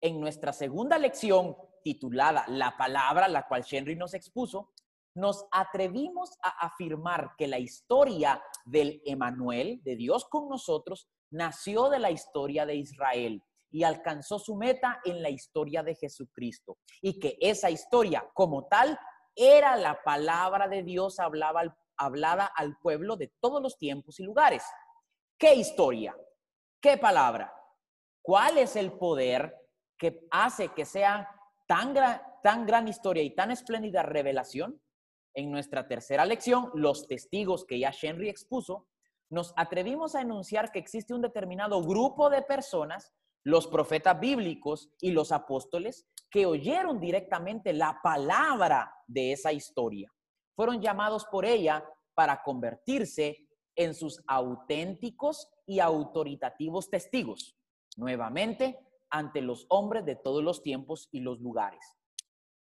[0.00, 4.70] En nuestra segunda lección, titulada La palabra, la cual Henry nos expuso,
[5.16, 11.98] nos atrevimos a afirmar que la historia del Emanuel, de Dios con nosotros, nació de
[11.98, 16.78] la historia de Israel y alcanzó su meta en la historia de Jesucristo.
[17.02, 18.96] Y que esa historia como tal
[19.34, 24.62] era la palabra de Dios hablaba, hablada al pueblo de todos los tiempos y lugares.
[25.40, 26.14] ¿Qué historia?
[26.82, 27.50] ¿Qué palabra?
[28.20, 29.56] ¿Cuál es el poder
[29.96, 31.30] que hace que sea
[31.66, 31.94] tan,
[32.42, 34.82] tan gran historia y tan espléndida revelación?
[35.32, 38.86] En nuestra tercera lección, los testigos que ya Henry expuso,
[39.30, 45.12] nos atrevimos a enunciar que existe un determinado grupo de personas, los profetas bíblicos y
[45.12, 50.12] los apóstoles, que oyeron directamente la palabra de esa historia.
[50.54, 51.82] Fueron llamados por ella
[52.12, 53.46] para convertirse
[53.80, 57.56] en sus auténticos y autoritativos testigos,
[57.96, 58.78] nuevamente
[59.08, 61.96] ante los hombres de todos los tiempos y los lugares.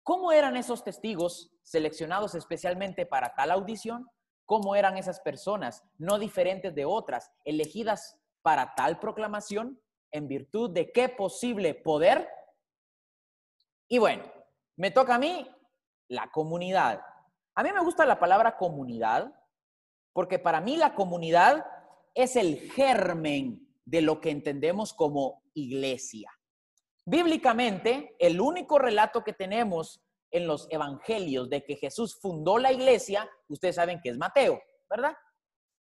[0.04, 4.08] ¿Cómo eran esos testigos seleccionados especialmente para tal audición?
[4.46, 9.82] ¿Cómo eran esas personas no diferentes de otras, elegidas para tal proclamación?
[10.12, 12.28] ¿En virtud de qué posible poder?
[13.88, 14.22] Y bueno,
[14.76, 15.50] me toca a mí
[16.06, 17.02] la comunidad.
[17.56, 19.34] A mí me gusta la palabra comunidad
[20.12, 21.64] porque para mí la comunidad
[22.14, 26.30] es el germen de lo que entendemos como iglesia.
[27.04, 30.00] Bíblicamente, el único relato que tenemos
[30.30, 35.14] en los evangelios de que Jesús fundó la iglesia, ustedes saben que es Mateo, ¿verdad?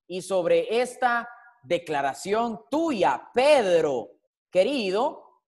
[0.07, 1.29] Y sobre esta
[1.63, 4.11] declaración tuya, Pedro,
[4.51, 5.41] querido,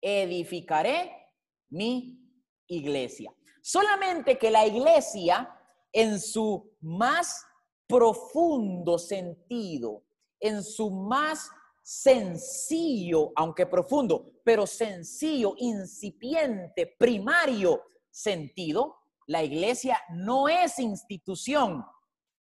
[0.00, 1.30] edificaré
[1.70, 2.20] mi
[2.68, 3.34] iglesia.
[3.62, 5.52] Solamente que la iglesia
[5.92, 7.44] en su más
[7.86, 10.04] profundo sentido,
[10.40, 11.50] en su más
[11.82, 21.84] sencillo, aunque profundo, pero sencillo, incipiente, primario sentido, la iglesia no es institución,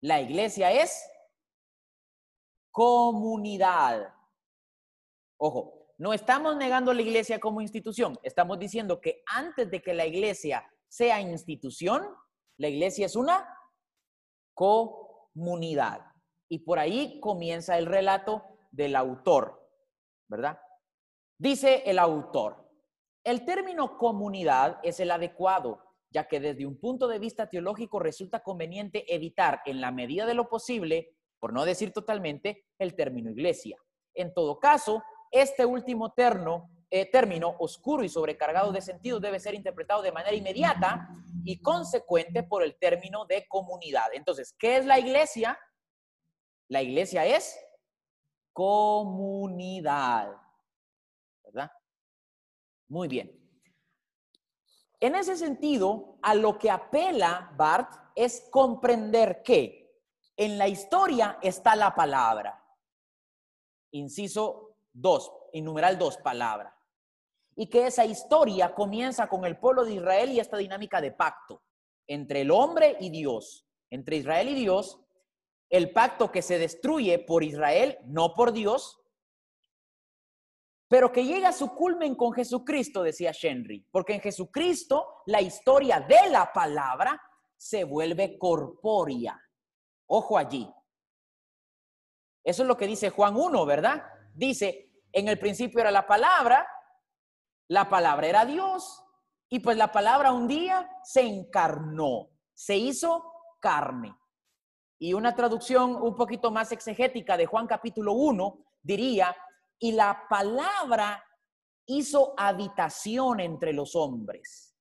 [0.01, 1.05] la iglesia es
[2.70, 4.14] comunidad.
[5.39, 10.07] Ojo, no estamos negando la iglesia como institución, estamos diciendo que antes de que la
[10.07, 12.07] iglesia sea institución,
[12.59, 13.49] la iglesia es una
[14.55, 15.05] comunidad.
[16.49, 19.68] Y por ahí comienza el relato del autor,
[20.28, 20.59] ¿verdad?
[21.39, 22.66] Dice el autor,
[23.24, 28.41] el término comunidad es el adecuado, ya que desde un punto de vista teológico resulta
[28.41, 33.78] conveniente evitar en la medida de lo posible, por no decir totalmente, el término iglesia.
[34.14, 39.55] En todo caso, este último terno, eh, término oscuro y sobrecargado de sentido debe ser
[39.55, 41.09] interpretado de manera inmediata
[41.45, 44.07] y consecuente por el término de comunidad.
[44.12, 45.59] Entonces, ¿qué es la iglesia?
[46.68, 47.59] La iglesia es
[48.53, 50.30] comunidad.
[51.43, 51.70] ¿Verdad?
[52.89, 53.32] Muy bien.
[55.01, 59.87] En ese sentido, a lo que apela Bart es comprender que
[60.37, 62.62] en la historia está la palabra.
[63.91, 66.76] Inciso 2, y numeral 2, palabra.
[67.57, 71.62] Y que esa historia comienza con el pueblo de Israel y esta dinámica de pacto
[72.07, 75.00] entre el hombre y Dios, entre Israel y Dios,
[75.68, 79.00] el pacto que se destruye por Israel, no por Dios,
[80.88, 86.00] pero que llega a su culmen con Jesucristo, decía Henry, porque en Jesucristo la historia
[86.00, 87.20] de la palabra
[87.57, 89.40] se vuelve corpórea.
[90.07, 90.72] Ojo allí.
[92.44, 94.04] Eso es lo que dice Juan 1, ¿verdad?
[94.32, 96.64] Dice, en el principio era la palabra,
[97.68, 99.02] la palabra era Dios,
[99.48, 104.16] y pues la palabra un día se encarnó, se hizo carne.
[104.98, 109.36] Y una traducción un poquito más exegética de Juan capítulo 1 diría,
[109.78, 111.22] y la palabra
[111.86, 114.74] hizo habitación entre los hombres.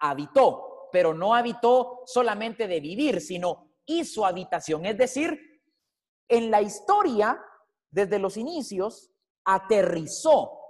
[0.00, 4.86] Habitó, pero no habitó solamente de vivir, sino hizo habitación.
[4.86, 5.38] Es decir,
[6.28, 7.40] en la historia,
[7.90, 9.10] desde los inicios,
[9.44, 10.63] aterrizó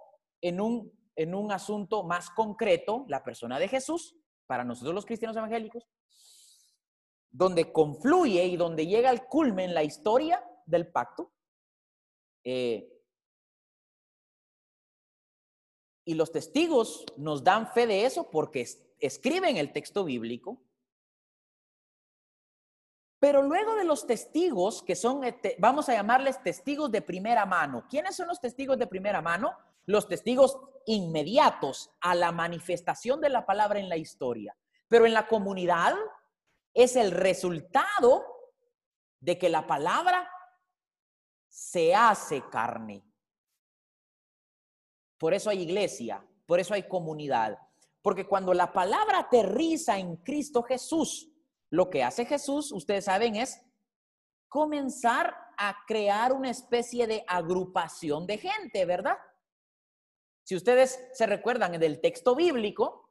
[0.44, 4.14] en un, en un asunto más concreto, la persona de Jesús,
[4.46, 5.88] para nosotros los cristianos evangélicos,
[7.30, 11.32] donde confluye y donde llega al culmen la historia del pacto.
[12.44, 12.90] Eh,
[16.04, 18.68] y los testigos nos dan fe de eso porque
[19.00, 20.62] escriben el texto bíblico.
[23.18, 27.86] Pero luego de los testigos, que son, este, vamos a llamarles testigos de primera mano.
[27.88, 29.56] ¿Quiénes son los testigos de primera mano?
[29.86, 34.56] Los testigos inmediatos a la manifestación de la palabra en la historia.
[34.88, 35.94] Pero en la comunidad
[36.72, 38.24] es el resultado
[39.20, 40.28] de que la palabra
[41.48, 43.04] se hace carne.
[45.18, 47.58] Por eso hay iglesia, por eso hay comunidad,
[48.02, 51.30] Porque cuando la palabra aterriza en Cristo Jesús,
[51.70, 53.62] lo que hace Jesús, ustedes saben, es
[54.46, 59.16] comenzar a crear una especie de agrupación de gente, ¿verdad?
[60.44, 63.10] Si ustedes se recuerdan del texto bíblico,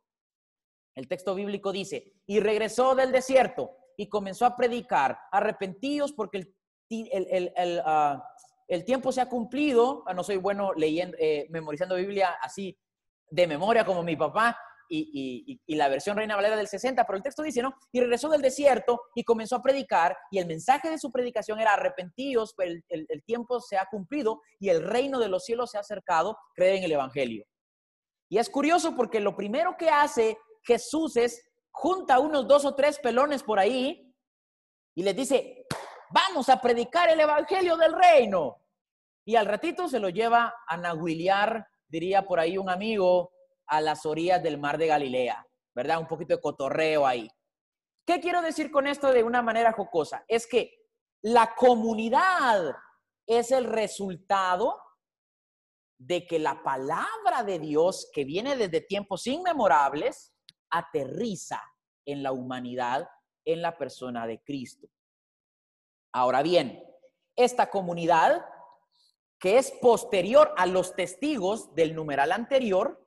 [0.96, 6.56] el texto bíblico dice, y regresó del desierto y comenzó a predicar, arrepentidos porque el,
[6.90, 8.24] el, el, ah,
[8.68, 12.78] el, tiempo se ha cumplido, ah, no soy bueno leyendo, eh, memorizando Biblia así
[13.30, 14.56] de memoria como mi papá,
[14.96, 17.74] y, la versión Reina Valera del 60, pero el texto dice, ¿no?
[17.92, 21.74] Y regresó del desierto y comenzó a predicar y el mensaje de su predicación era
[21.74, 25.82] arrepentidos, el, el, tiempo se ha cumplido y el reino de los cielos se ha
[25.82, 27.46] acercado, creen en el Evangelio.
[28.30, 33.00] Y es curioso porque lo primero que hace Jesús es junta unos dos o tres
[33.00, 34.14] pelones por ahí
[34.96, 35.66] y les dice,
[36.12, 38.58] vamos a predicar el Evangelio del reino.
[39.26, 43.33] Y al ratito se lo lleva a nahuiliar, diría por ahí un amigo,
[43.68, 46.00] a las orillas del mar de Galilea, ¿verdad?
[46.00, 47.30] Un poquito de cotorreo ahí.
[48.06, 50.26] ¿Qué quiero decir con esto de una manera jocosa?
[50.28, 50.74] Es que
[51.22, 52.76] la comunidad
[53.26, 54.80] es el resultado
[55.98, 60.34] de que la palabra de Dios que viene desde tiempos inmemorables
[60.70, 61.62] aterriza
[62.06, 63.08] en la humanidad,
[63.46, 64.88] en la persona de Cristo.
[66.12, 66.84] Ahora bien,
[67.36, 68.46] esta comunidad
[69.40, 73.03] que es posterior a los testigos del numeral anterior,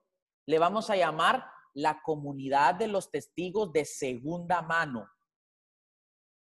[0.47, 5.11] le vamos a llamar la comunidad de los testigos de segunda mano.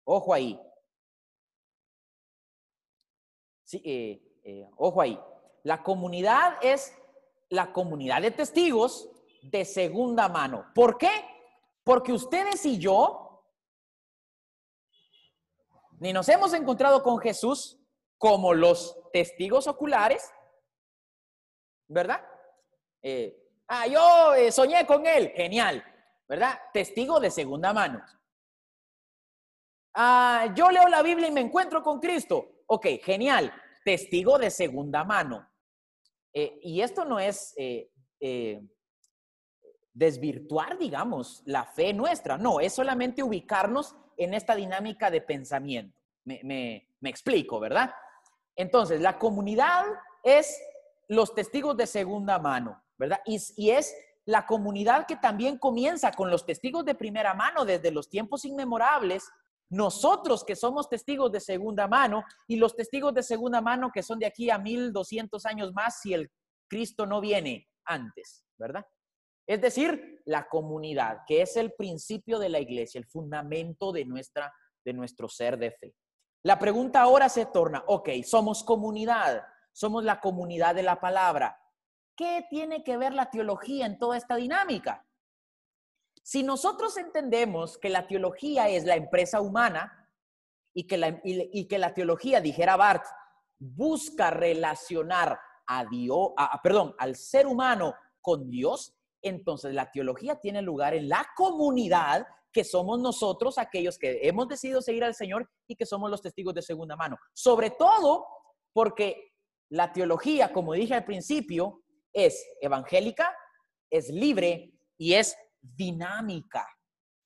[0.04, 0.60] Ojo ahí.
[3.64, 5.18] Sí, eh, eh, ojo ahí.
[5.62, 6.94] La comunidad es
[7.48, 9.08] la comunidad de testigos
[9.42, 10.70] de segunda mano.
[10.74, 11.10] ¿Por qué?
[11.82, 13.44] Porque ustedes y yo
[16.00, 17.78] ni nos hemos encontrado con Jesús
[18.18, 20.30] como los testigos oculares,
[21.88, 22.26] ¿verdad?
[23.02, 25.32] Eh, Ah, yo eh, soñé con él.
[25.34, 25.82] Genial,
[26.28, 26.58] ¿verdad?
[26.72, 28.04] Testigo de segunda mano.
[29.94, 32.62] Ah, yo leo la Biblia y me encuentro con Cristo.
[32.66, 33.52] Ok, genial.
[33.84, 35.48] Testigo de segunda mano.
[36.32, 38.60] Eh, y esto no es eh,
[39.92, 42.36] desvirtuar, digamos, la fe nuestra.
[42.36, 45.96] No, es solamente ubicarnos en esta dinámica de pensamiento.
[46.24, 47.94] Me, me explico, ¿verdad?
[48.56, 49.84] Entonces, la comunidad
[50.22, 50.60] es
[51.08, 52.83] los testigos de segunda mano.
[52.98, 53.20] ¿Verdad?
[53.26, 53.94] Y, es
[54.26, 59.28] la comunidad que también comienza con los testigos de primera mano desde los tiempos inmemorables,
[59.70, 64.18] nosotros que somos testigos de segunda mano y los testigos de segunda mano que son
[64.18, 66.30] de aquí a 1200 años más si el
[66.68, 68.86] Cristo no viene antes, ¿verdad?
[69.46, 74.52] Es decir, la comunidad, que es el principio de la iglesia, el fundamento de, nuestra,
[74.84, 75.94] de nuestro ser de fe.
[76.42, 79.42] La pregunta ahora se torna, ok, somos comunidad,
[79.72, 81.58] somos la comunidad de la palabra,
[82.16, 85.06] ¿Qué tiene que ver la teología en toda esta dinámica?
[86.22, 90.10] Si nosotros entendemos que la teología es la empresa humana
[90.74, 93.06] y que la, y, que la teología, dijera Barth,
[93.58, 96.30] busca relacionar a Dios,
[96.62, 102.64] perdón, al ser humano con Dios, entonces la teología tiene lugar en la comunidad que
[102.64, 106.62] somos nosotros, aquellos que hemos decidido seguir al Señor y que somos los testigos de
[106.62, 107.18] segunda mano.
[107.32, 108.26] Sobre todo
[108.72, 109.32] porque
[109.70, 111.83] la teología, como dije al principio,
[112.14, 113.36] es evangélica,
[113.90, 116.66] es libre y es dinámica.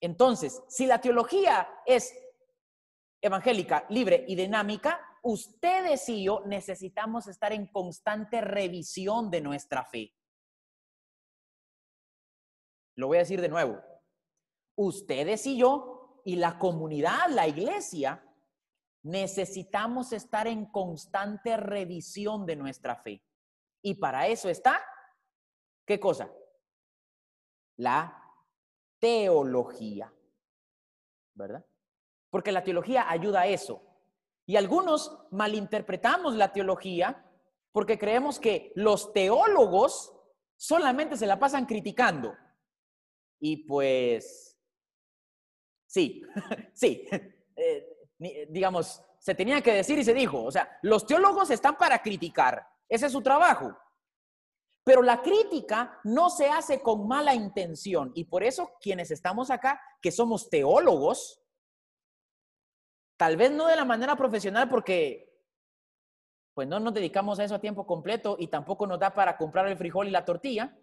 [0.01, 2.13] Entonces, si la teología es
[3.21, 10.15] evangélica, libre y dinámica, ustedes y yo necesitamos estar en constante revisión de nuestra fe.
[12.97, 13.81] Lo voy a decir de nuevo.
[14.77, 18.25] Ustedes y yo y la comunidad, la iglesia,
[19.03, 23.23] necesitamos estar en constante revisión de nuestra fe.
[23.83, 24.85] Y para eso está,
[25.87, 26.31] ¿qué cosa?
[27.77, 28.23] La
[28.99, 30.13] teología,
[31.35, 31.65] ¿verdad?
[32.31, 33.83] Porque la teología ayuda a eso.
[34.47, 37.25] Y algunos malinterpretamos la teología
[37.73, 40.13] porque creemos que los teólogos
[40.57, 42.35] solamente se la pasan criticando.
[43.41, 44.59] Y pues,
[45.87, 46.23] sí,
[46.75, 47.07] sí,
[47.57, 50.43] eh, digamos, se tenía que decir y se dijo.
[50.43, 53.77] O sea, los teólogos están para criticar, ese es su trabajo.
[54.85, 59.81] Pero la crítica no se hace con mala intención y por eso quienes estamos acá,
[60.01, 61.43] que somos teólogos,
[63.19, 65.29] tal vez no de la manera profesional porque
[66.55, 69.69] pues no nos dedicamos a eso a tiempo completo y tampoco nos da para comprar
[69.69, 70.77] el frijol y la tortilla.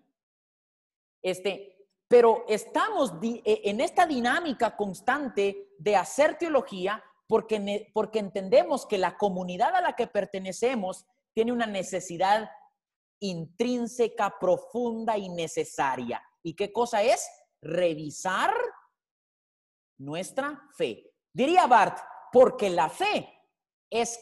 [1.21, 1.75] Este,
[2.07, 9.17] pero estamos e, en esta dinámica constante de hacer teología porque, porque entendemos que la
[9.17, 12.49] comunidad a la que pertenecemos tiene una necesidad
[13.19, 16.23] intrínseca, profunda y necesaria.
[16.41, 17.29] ¿Y qué cosa es?
[17.61, 18.53] Revisar
[19.97, 21.13] nuestra fe.
[21.33, 21.99] Diría Bart,
[22.31, 23.29] porque la fe
[23.89, 24.17] es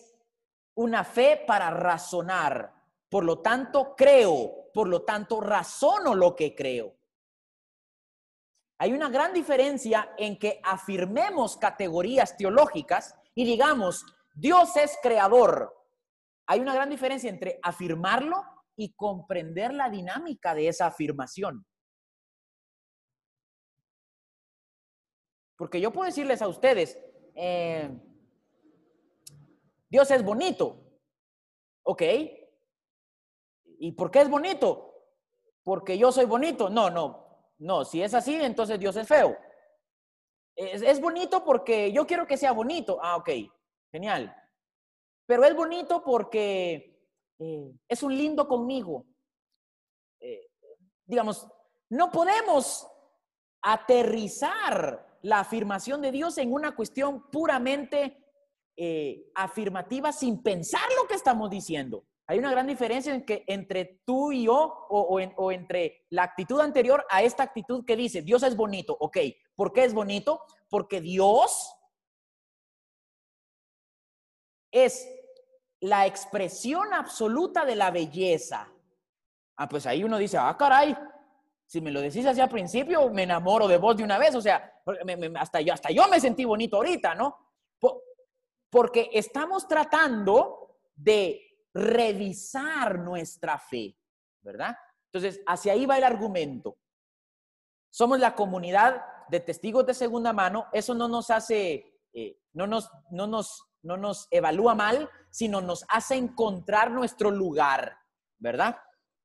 [0.75, 2.73] una fe para razonar.
[3.09, 6.95] Por lo tanto, creo, por lo tanto, razono lo que creo.
[8.79, 14.03] Hay una gran diferencia en que afirmemos categorías teológicas y digamos,
[14.33, 15.82] Dios es creador.
[16.47, 18.43] Hay una gran diferencia entre afirmarlo
[18.75, 21.65] y comprender la dinámica de esa afirmación.
[25.57, 26.99] Porque yo puedo decirles a ustedes,
[27.35, 27.89] eh,
[29.89, 30.83] Dios es bonito.
[31.83, 32.01] ¿Ok?
[33.79, 34.93] ¿Y por qué es bonito?
[35.63, 36.69] Porque yo soy bonito.
[36.69, 37.85] No, no, no.
[37.85, 39.37] Si es así, entonces Dios es feo.
[40.55, 42.99] Es, bonito porque yo quiero que sea bonito.
[43.01, 43.29] Ah, ok.
[43.91, 44.35] Genial.
[45.25, 46.99] Pero es bonito porque
[47.39, 49.05] eh, es un lindo conmigo.
[50.19, 50.49] Eh,
[51.05, 51.47] digamos,
[51.89, 52.87] no podemos
[53.61, 58.17] aterrizar la afirmación de Dios en una cuestión puramente
[58.75, 62.05] eh, afirmativa sin pensar lo que estamos diciendo.
[62.25, 67.21] Hay una gran diferencia entre tú y yo o, o, entre la actitud anterior a
[67.21, 68.95] esta actitud que dice, Dios es bonito.
[68.99, 69.17] Ok,
[69.55, 70.41] ¿por qué es bonito?
[70.69, 71.73] Porque Dios
[74.73, 75.07] es
[75.79, 78.67] la expresión absoluta de la belleza.
[79.55, 80.97] Ah, pues ahí uno dice, ah, caray,
[81.65, 84.33] si me lo decís así al principio, me enamoro de vos de una vez.
[84.35, 84.73] O sea,
[85.39, 87.37] hasta, yo, hasta yo me sentí bonito ahorita, ¿no?
[88.69, 91.39] Porque estamos tratando de
[91.73, 93.95] revisar nuestra fe,
[94.41, 94.75] ¿verdad?
[95.11, 96.77] Entonces, hacia ahí va el argumento.
[97.91, 100.67] Somos la comunidad de testigos de segunda mano.
[100.73, 105.85] Eso no nos hace, eh, no, nos, no, nos, no nos evalúa mal, sino nos
[105.89, 107.97] hace encontrar nuestro lugar,
[108.39, 108.77] ¿verdad?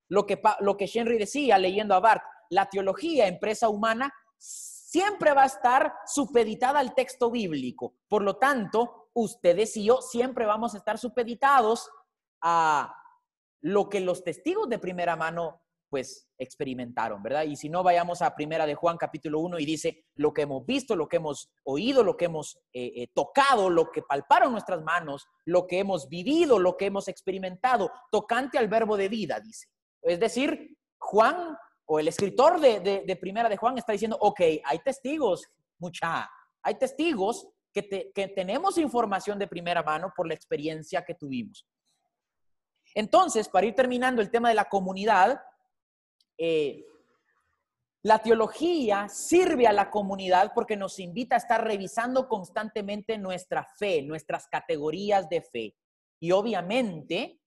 [0.08, 5.46] Lo que, lo Henry decía leyendo a Bart, la teología, empresa humana, siempre va a
[5.46, 7.94] estar supeditada al texto bíblico.
[8.08, 11.90] Por lo tanto, ustedes y yo siempre vamos a estar supeditados
[12.40, 12.94] a
[13.60, 17.44] lo que los testigos de primera mano pues experimentaron, ¿verdad?
[17.44, 20.64] Y si no, vayamos a primera de Juan capítulo 1 y dice lo que hemos
[20.66, 24.82] visto, lo que hemos oído, lo que hemos eh, eh, tocado, lo que palparon nuestras
[24.82, 29.68] manos, lo que hemos vivido, lo que hemos experimentado, tocante al verbo de vida, dice.
[30.02, 35.48] Es decir, Juan o el escritor de, Primera de Juan está diciendo, ok, hay testigos,
[35.78, 36.30] mucha,
[36.62, 41.66] hay testigos que, que tenemos información de primera mano por la experiencia que tuvimos.
[42.94, 45.40] Entonces, para ir terminando el tema de la comunidad,
[46.38, 46.84] eh,
[48.02, 54.02] la teología sirve a la comunidad porque nos invita a estar revisando constantemente nuestra fe,
[54.02, 55.76] nuestras categorías de fe.
[56.20, 57.40] Y obviamente,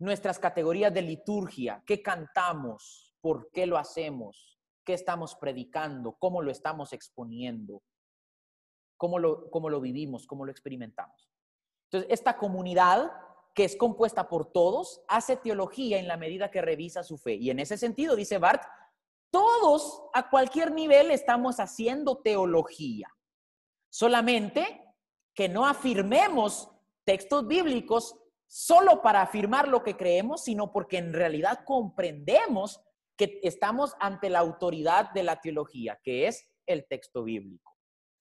[0.00, 6.50] nuestras categorías de liturgia, qué cantamos, por qué lo hacemos, qué estamos predicando, cómo lo
[6.50, 7.82] estamos exponiendo,
[8.96, 11.30] cómo lo, cómo lo vivimos, cómo lo experimentamos.
[11.90, 13.12] Entonces, esta comunidad
[13.54, 17.34] que es compuesta por todos, hace teología en la medida que revisa su fe.
[17.34, 18.62] Y en ese sentido, dice Bart,
[19.30, 23.08] todos a cualquier nivel estamos haciendo teología.
[23.90, 24.84] Solamente
[25.34, 26.68] que no afirmemos
[27.04, 32.80] textos bíblicos solo para afirmar lo que creemos, sino porque en realidad comprendemos
[33.16, 37.76] que estamos ante la autoridad de la teología, que es el texto bíblico.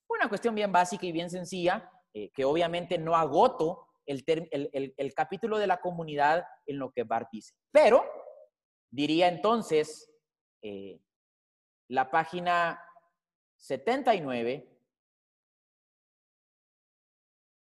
[0.10, 5.58] Una cuestión bien básica y bien sencilla, eh, que obviamente no agoto el, el, capítulo
[5.58, 7.54] de la comunidad en lo que Bart dice.
[7.72, 8.04] Pero
[8.90, 10.12] diría entonces
[10.62, 11.02] eh,
[11.90, 12.80] la página
[13.58, 14.80] 79,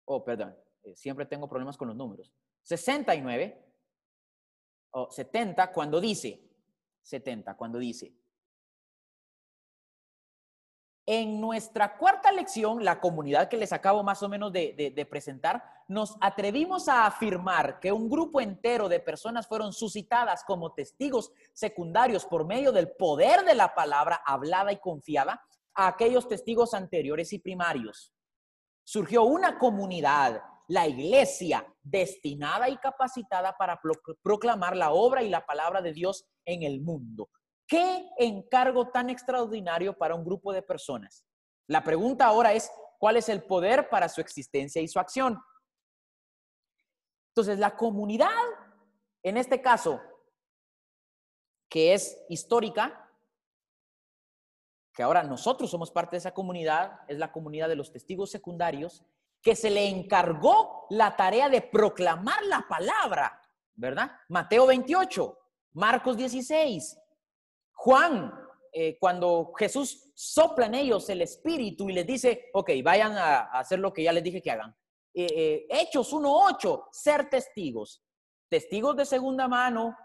[0.06, 2.34] oh, perdón, eh, siempre tengo problemas con los números,
[2.64, 3.64] 69
[4.91, 6.50] o 70 cuando dice,
[7.02, 8.14] 70, cuando dice,
[11.06, 16.16] en nuestra cuarta lección, la comunidad que les acabo más o menos de, presentar, nos
[16.22, 22.45] atrevimos a afirmar que un grupo entero de personas fueron suscitadas como testigos secundarios por
[22.45, 25.43] medio del poder de la palabra hablada y confiada
[25.76, 28.14] a aquellos testigos anteriores y primarios.
[28.86, 33.80] Surgió una comunidad, la iglesia, destinada y capacitada para
[34.22, 37.30] proclamar la obra y la palabra de Dios en el mundo.
[37.68, 41.26] ¿Qué encargo tan extraordinario para un grupo de personas?
[41.68, 45.39] La pregunta ahora es, ¿cuál es el poder para su existencia y su acción?
[47.30, 48.30] Entonces, la comunidad,
[49.24, 50.01] en este caso,
[51.70, 53.09] que es histórica,
[54.93, 59.03] que ahora nosotros somos parte de esa comunidad, es la comunidad de los testigos secundarios,
[59.41, 63.41] que se le encargó la tarea de proclamar la palabra,
[63.74, 64.11] ¿verdad?
[64.30, 65.38] Mateo 28,
[65.74, 66.97] Marcos 16,
[67.84, 68.34] Juan,
[68.72, 73.80] eh, cuando Jesús sopla en ellos el Espíritu y les dice, ok, vayan a, hacer
[73.80, 74.74] lo que ya les dije que hagan.
[75.14, 78.02] Eh, eh, Hechos 1.8, ser testigos.
[78.48, 79.98] Testigos de segunda mano,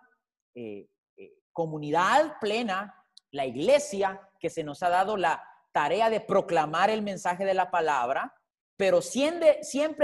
[1.52, 3.00] comunidad plena,
[3.30, 7.70] la iglesia que se nos ha dado la tarea de proclamar el mensaje de la
[7.70, 8.34] palabra,
[8.76, 9.60] pero siempre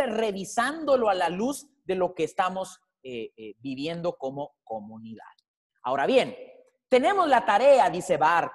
[0.06, 2.80] revisándolo a la luz de lo que estamos
[3.58, 5.24] viviendo como comunidad.
[5.82, 6.36] Ahora bien,
[6.94, 8.52] tenemos la tarea, dice Bart,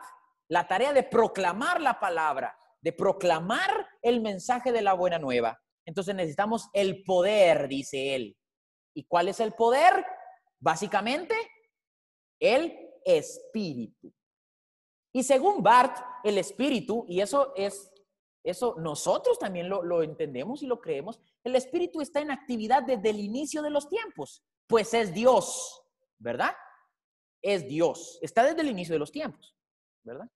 [0.48, 5.62] la tarea de proclamar la palabra, de proclamar el mensaje de la buena nueva.
[5.86, 8.38] Entonces necesitamos el poder, dice él.
[8.94, 10.06] ¿Y cuál es el poder?
[10.58, 11.36] Básicamente,
[12.40, 14.14] el espíritu.
[15.12, 17.92] Y según Bart, el espíritu, y eso es,
[18.42, 23.20] eso nosotros también lo, entendemos y lo creemos, el espíritu está en actividad desde el
[23.20, 25.84] inicio de los tiempos, pues es Dios,
[26.18, 26.56] ¿verdad?
[27.42, 28.20] Es Dios.
[28.22, 29.56] Está desde el inicio de los tiempos,
[30.04, 30.30] ¿verdad?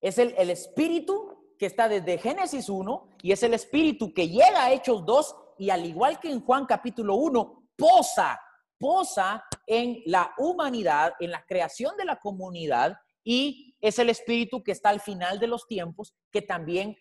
[0.00, 4.72] Es el, espíritu que está desde Génesis 1 y es el espíritu que llega a
[4.72, 8.40] Hechos 2 y al igual que en Juan capítulo 1, posa,
[8.78, 14.72] posa en la humanidad, en la creación de la comunidad y es el espíritu que
[14.72, 16.96] está al final de los tiempos que también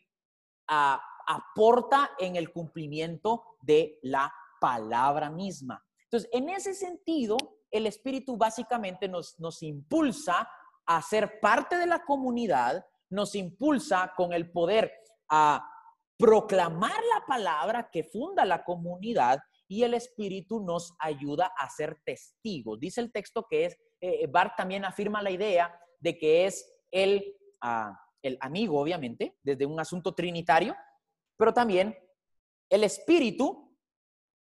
[0.67, 5.86] ah, aporta en el cumplimiento de la palabra misma.
[6.03, 7.38] Entonces, en ese sentido,
[7.72, 10.49] el Espíritu básicamente nos, nos impulsa
[10.86, 14.91] a ser parte de la comunidad, nos impulsa con el poder
[15.30, 15.65] a
[16.17, 22.80] proclamar la palabra que funda la comunidad y el Espíritu nos ayuda a ser testigos.
[22.80, 27.38] Dice el texto que es, eh, Bart también afirma la idea de que es el,
[27.61, 30.76] ah, el amigo, obviamente, desde un asunto trinitario,
[31.38, 31.97] pero también
[32.70, 33.78] el Espíritu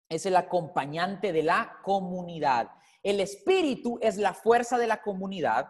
[0.09, 2.69] es el acompañante de la comunidad.
[3.03, 5.69] El espíritu es la fuerza de la comunidad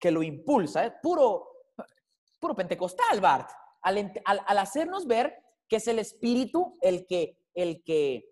[0.00, 0.84] que lo impulsa.
[0.84, 1.48] Es puro,
[2.40, 3.48] puro pentecostal, Bart.
[3.82, 5.34] Al, hacernos ver
[5.68, 8.24] que es el espíritu el que, el que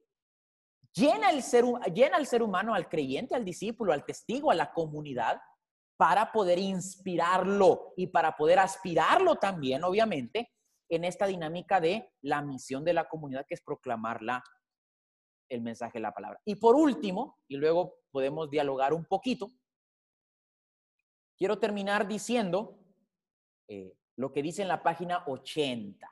[0.93, 4.73] llena, el ser, llena al ser humano, al creyente, al discípulo, al testigo, a la
[4.73, 5.41] comunidad,
[5.97, 10.51] para poder inspirarlo y para poder aspirarlo también, obviamente,
[10.89, 14.43] en esta dinámica de la misión de la comunidad, que es proclamarla
[15.51, 16.41] el mensaje de la palabra.
[16.45, 19.51] Y por último, y luego podemos dialogar un poquito,
[21.37, 22.79] quiero terminar diciendo
[23.69, 26.11] eh, lo que dice en la página 80.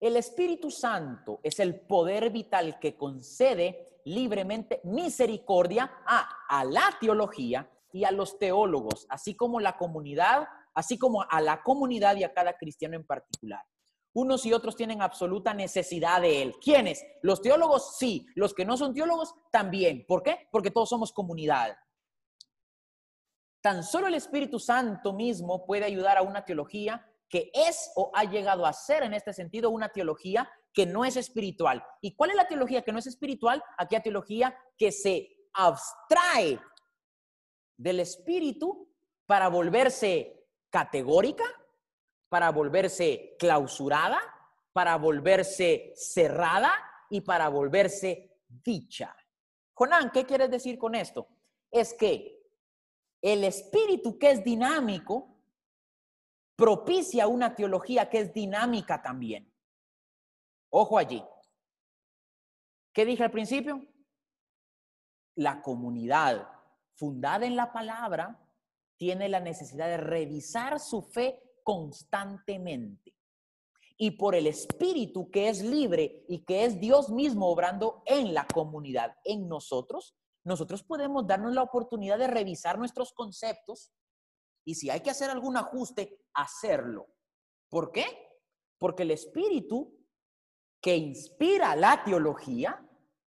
[0.00, 7.70] El Espíritu Santo es el poder vital que concede libremente misericordia a, a la teología
[7.90, 12.34] y a los teólogos, así como la comunidad, así como a la comunidad y a
[12.34, 13.64] cada cristiano en particular.
[14.14, 16.54] Unos y otros tienen absoluta necesidad de Él.
[16.62, 17.04] ¿Quiénes?
[17.22, 18.26] Los teólogos, sí.
[18.34, 20.04] Los que no son teólogos, también.
[20.06, 20.48] ¿Por qué?
[20.50, 21.76] Porque todos somos comunidad.
[23.60, 28.24] Tan solo el Espíritu Santo mismo puede ayudar a una teología que es o ha
[28.24, 31.84] llegado a ser en este sentido una teología que no es espiritual.
[32.00, 33.62] ¿Y cuál es la teología que no es espiritual?
[33.78, 36.60] Aquella teología que se abstrae
[37.76, 38.88] del espíritu
[39.26, 41.44] para volverse categórica,
[42.34, 44.18] para volverse clausurada,
[44.72, 46.72] para volverse cerrada
[47.08, 49.14] y para volverse dicha.
[49.72, 51.28] Jonán, ¿qué quieres decir con esto?
[51.70, 52.44] Es que
[53.22, 55.44] el espíritu que es dinámico
[56.56, 59.54] propicia una teología que es dinámica también.
[60.70, 61.24] Ojo allí.
[62.92, 63.80] ¿Qué dije al principio?
[65.36, 66.48] La comunidad
[66.94, 68.44] fundada en la palabra
[68.96, 73.16] tiene la necesidad de revisar su fe constantemente.
[73.96, 78.46] Y por el Espíritu que es libre y que es Dios mismo obrando en la
[78.46, 83.92] comunidad, en nosotros, nosotros podemos darnos la oportunidad de revisar nuestros conceptos
[84.64, 87.08] y si hay que hacer algún ajuste, hacerlo.
[87.68, 88.04] ¿Por qué?
[88.78, 89.94] Porque el Espíritu
[90.80, 92.80] que inspira la teología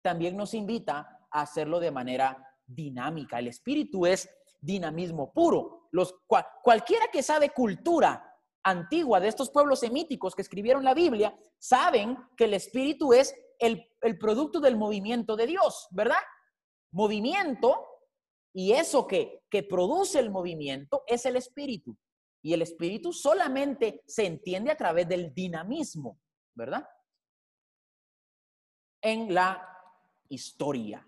[0.01, 3.39] también nos invita a hacerlo de manera dinámica.
[3.39, 6.15] El Espíritu es dinamismo puro los,
[6.63, 8.25] cualquiera que sabe cultura
[8.63, 13.89] antigua de estos pueblos semíticos que escribieron la Biblia, saben que el espíritu es el,
[14.01, 16.19] el producto del movimiento de Dios, ¿verdad?
[16.91, 17.85] Movimiento
[18.53, 21.97] y eso que, que produce el movimiento es el espíritu.
[22.41, 26.19] Y el espíritu solamente se entiende a través del dinamismo,
[26.55, 26.87] ¿verdad?
[29.01, 29.65] En la
[30.29, 31.05] historia.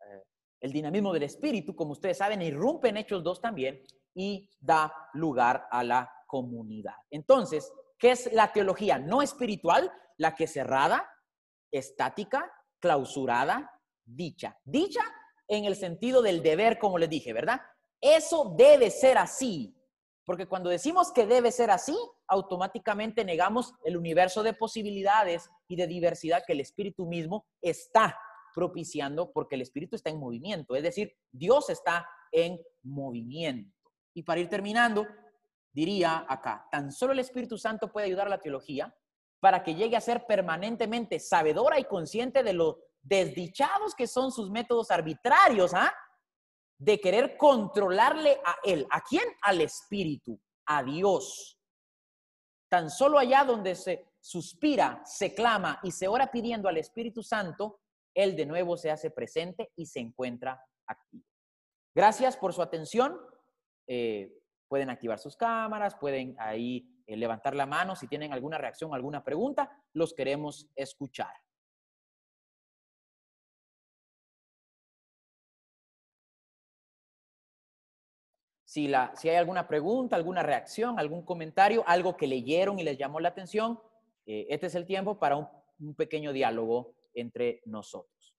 [0.00, 0.22] Eh,
[0.60, 3.82] el dinamismo del espíritu, como ustedes saben, irrumpe en Hechos 2 también,
[4.14, 6.94] y da lugar a la comunidad.
[7.10, 9.92] Entonces, ¿qué es la teología no espiritual?
[10.16, 11.08] La que es cerrada,
[11.70, 13.70] estática, clausurada,
[14.04, 14.58] dicha.
[14.64, 15.02] Dicha
[15.48, 17.60] en el sentido del deber, como les dije, ¿verdad?
[18.00, 19.76] Eso debe ser así.
[20.24, 21.96] Porque cuando decimos que debe ser así,
[22.28, 28.16] automáticamente negamos el universo de posibilidades y de diversidad que el espíritu mismo está
[28.54, 30.76] propiciando porque el espíritu está en movimiento.
[30.76, 33.79] Es decir, Dios está en movimiento.
[34.14, 35.06] Y para ir terminando,
[35.72, 38.94] diría acá, tan solo el Espíritu Santo puede ayudar a la teología
[39.40, 44.50] para que llegue a ser permanentemente sabedora y consciente de lo desdichados que son sus
[44.50, 45.94] métodos arbitrarios, ¿ah?
[46.78, 48.86] De querer controlarle a él.
[48.90, 49.24] ¿A quién?
[49.42, 51.58] Al Espíritu, a Dios.
[52.68, 57.80] Tan solo allá donde se suspira, se clama y se ora pidiendo al Espíritu Santo,
[58.14, 61.24] él de nuevo se hace presente y se encuentra activo.
[61.94, 63.18] Gracias por su atención.
[63.92, 64.32] Eh,
[64.68, 69.24] pueden activar sus cámaras, pueden ahí eh, levantar la mano si tienen alguna reacción, alguna
[69.24, 71.34] pregunta, los queremos escuchar.
[78.62, 82.96] Si, la, si hay alguna pregunta, alguna reacción, algún comentario, algo que leyeron y les
[82.96, 83.80] llamó la atención,
[84.24, 88.36] eh, este es el tiempo para un, pequeño diálogo entre nosotros.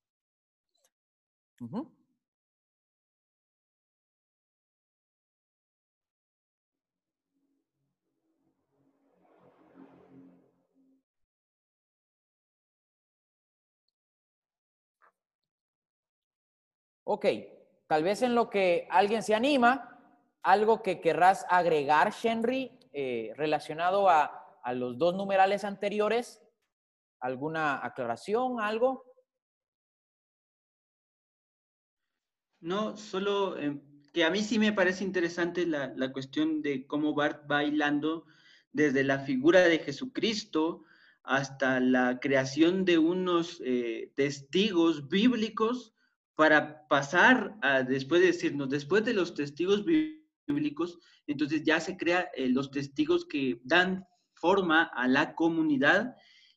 [17.14, 17.26] Ok,
[17.88, 20.00] tal vez en lo que alguien se anima,
[20.44, 26.42] algo que querrás agregar, Henry, eh, relacionado a, a los dos numerales anteriores,
[27.20, 29.04] alguna aclaración, algo.
[32.62, 33.78] No, solo eh,
[34.14, 38.26] que a mí sí me parece interesante la, la, cuestión de cómo Bart va hilando
[38.72, 40.86] desde la figura de Jesucristo
[41.24, 45.94] hasta la creación de unos eh, testigos bíblicos
[46.42, 52.26] para pasar a, después de decirnos, después de los testigos bíblicos, entonces ya se crean
[52.36, 56.16] eh, los testigos que dan forma a la comunidad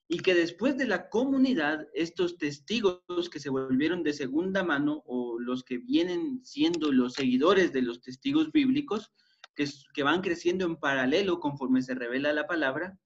[0.09, 5.39] y que después de la comunidad, estos testigos que se volvieron de segunda mano o
[5.39, 9.13] los que vienen siendo los seguidores de los testigos bíblicos,
[9.55, 12.99] que, que van creciendo en paralelo conforme se revela la palabra,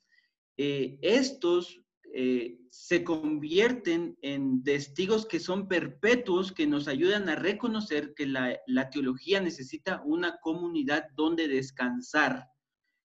[0.57, 1.81] eh, estos
[2.15, 8.61] eh, se convierten en testigos que son perpetuos, que nos ayudan a reconocer que la,
[8.91, 12.47] teología necesita una comunidad donde descansar,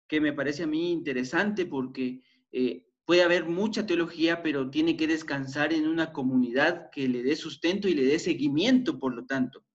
[0.08, 5.08] que me parece a mí interesante porque eh, puede haber mucha teología, pero tiene que
[5.08, 9.66] descansar en una comunidad que le dé sustento y le dé seguimiento, por lo tanto.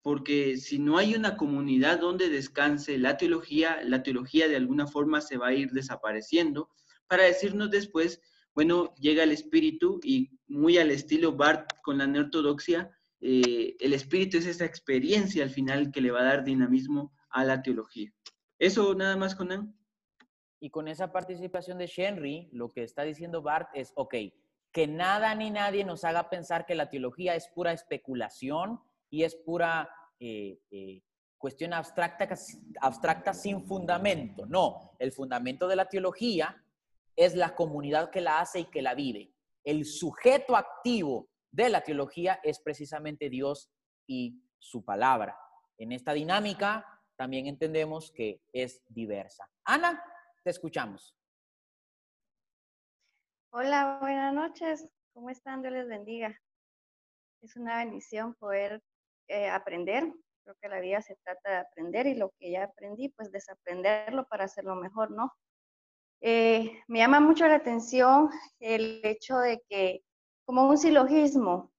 [0.00, 5.20] Porque si no hay una comunidad donde descanse la teología, la teología de alguna forma
[5.20, 6.70] se va a ir desapareciendo
[7.08, 8.20] para decirnos después
[8.54, 12.90] bueno, llega el espíritu y muy al estilo Bart con la neortodoxia,
[13.20, 17.44] eh, el espíritu es esa experiencia al final que le va a dar dinamismo a
[17.44, 18.12] la teología.
[18.58, 19.76] Eso nada más, Conan.
[20.60, 24.14] Y con esa participación de Henry, lo que está diciendo Bart es, ok,
[24.72, 28.80] que nada ni nadie nos haga pensar que la teología es pura especulación
[29.10, 29.88] y es pura
[30.18, 31.02] eh, eh,
[31.38, 32.28] cuestión abstracta,
[32.80, 34.46] abstracta sin fundamento.
[34.46, 36.63] No, el fundamento de la teología
[37.16, 39.32] es la comunidad que la hace y que la vive.
[39.64, 43.70] El sujeto activo de la teología es precisamente Dios
[44.06, 45.38] y su palabra.
[45.78, 46.86] En esta dinámica
[47.16, 49.48] también entendemos que es diversa.
[49.64, 50.02] Ana,
[50.42, 51.16] te escuchamos.
[53.50, 54.88] Hola, buenas noches.
[55.12, 55.62] ¿Cómo están?
[55.62, 56.36] Dios les bendiga.
[57.40, 58.82] Es una bendición poder
[59.28, 60.12] eh, aprender.
[60.42, 64.26] Creo que la vida se trata de aprender y lo que ya aprendí, pues desaprenderlo
[64.26, 65.32] para hacerlo mejor, ¿no?
[66.26, 70.02] Eh, me llama mucho la atención el hecho de que,
[70.46, 71.70] como un silogismo,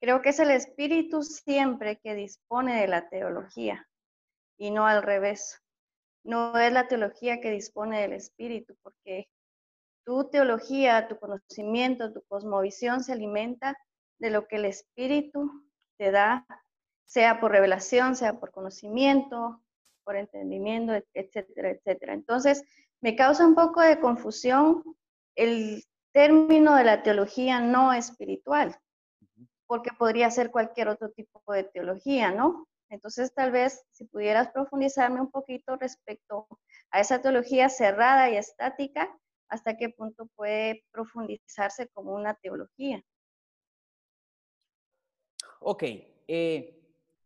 [0.00, 3.88] creo que es el espíritu siempre que dispone de la teología
[4.58, 5.62] y no al revés.
[6.24, 9.28] No es la teología que dispone del espíritu, porque
[10.04, 13.78] tu teología, tu conocimiento, tu cosmovisión se alimenta
[14.18, 15.48] de lo que el espíritu
[15.96, 16.44] te da,
[17.06, 19.62] sea por revelación, sea por conocimiento,
[20.02, 22.14] por entendimiento, etcétera, etcétera.
[22.14, 22.64] Entonces,
[23.00, 24.82] me causa un poco de confusión
[25.34, 28.78] el término de la teología no espiritual,
[29.66, 32.66] porque podría ser cualquier otro tipo de teología, ¿no?
[32.88, 36.46] Entonces, tal vez si pudieras profundizarme un poquito respecto
[36.90, 39.16] a esa teología cerrada y estática,
[39.48, 43.02] hasta qué punto puede profundizarse como una teología.
[45.60, 45.84] Ok,
[46.26, 46.80] eh,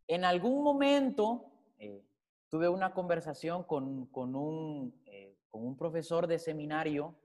[0.07, 2.03] en algún momento eh,
[2.49, 4.93] tuve una conversación con, con un
[5.55, 7.17] con un profesor de seminario,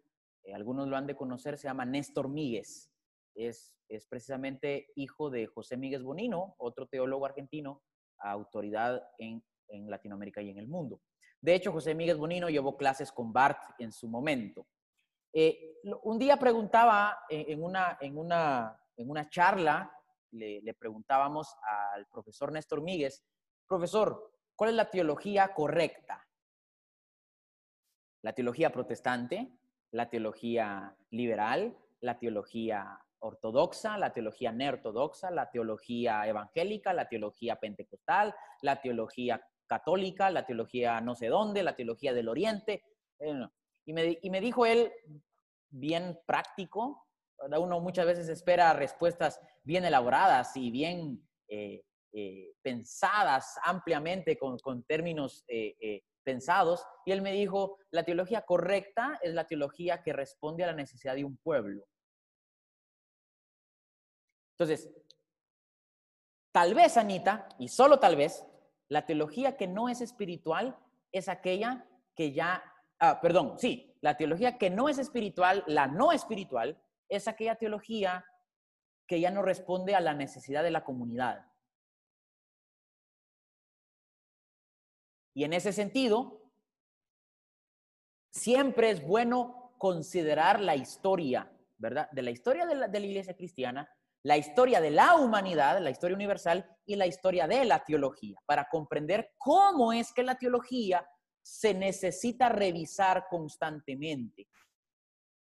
[0.45, 2.89] eh, algunos lo han de conocer, se llama Néstor Míguez.
[3.35, 7.83] Es, es precisamente hijo de José Míguez Bonino, otro teólogo argentino,
[8.21, 9.43] autoridad en,
[9.89, 11.01] Latinoamérica y en el mundo.
[11.41, 14.69] De hecho, José Miguel Bonino llevó clases con Bart en su momento.
[15.33, 19.93] Eh, un día preguntaba en, una, en, una, en una charla,
[20.31, 21.53] le, le, preguntábamos
[21.95, 23.25] al profesor Néstor Míguez,
[23.67, 26.30] profesor, ¿cuál es la teología correcta?
[28.23, 29.51] ¿La teología protestante?
[29.93, 31.77] ¿La teología liberal?
[32.01, 40.31] ¿La teología ortodoxa, la teología neortodoxa, la teología evangélica, la teología pentecostal, la teología católica,
[40.31, 42.83] la teología no sé dónde, la teología del oriente.
[43.19, 43.47] Eh,
[43.87, 43.93] y,
[44.31, 44.93] me, dijo él,
[45.69, 47.07] bien práctico,
[47.39, 54.83] uno muchas veces espera respuestas bien elaboradas y bien eh, eh, pensadas ampliamente con, con
[54.85, 55.45] términos
[56.25, 56.85] pensados.
[57.05, 61.15] Y él me dijo, la teología correcta es la teología que responde a la necesidad
[61.15, 61.85] de un pueblo.
[64.59, 64.91] Entonces,
[66.53, 68.45] tal vez, Anita, y solo tal vez,
[68.89, 70.77] la teología que no es espiritual
[71.13, 72.63] es aquella que ya,
[72.99, 78.25] ah, perdón, sí, la teología que no es espiritual, la no espiritual, es aquella teología
[79.07, 81.50] que ya no responde a la necesidad de la comunidad.
[85.35, 86.43] Y en ese sentido,
[88.31, 92.11] siempre es bueno considerar la historia, ¿verdad?
[92.13, 93.89] De la historia de la, de la iglesia cristiana
[94.23, 98.69] la historia de la humanidad, la historia universal y la historia de la teología, para
[98.69, 101.07] comprender cómo es que la teología
[101.43, 104.47] se necesita revisar constantemente.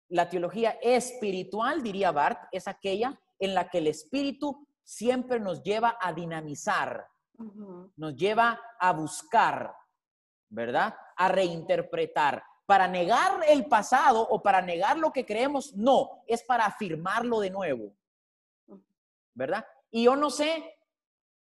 [0.10, 5.98] La teología espiritual, diría Bart, es aquella en la que el espíritu siempre nos lleva
[6.00, 7.08] a dinamizar,
[7.96, 9.74] nos lleva a buscar,
[10.50, 10.96] ¿verdad?
[11.18, 12.44] A reinterpretar.
[12.66, 17.52] Para negar el pasado o para negar lo que creemos, no, es para afirmarlo de
[17.52, 17.96] nuevo.
[19.36, 19.66] ¿verdad?
[19.92, 20.78] Y yo no sé,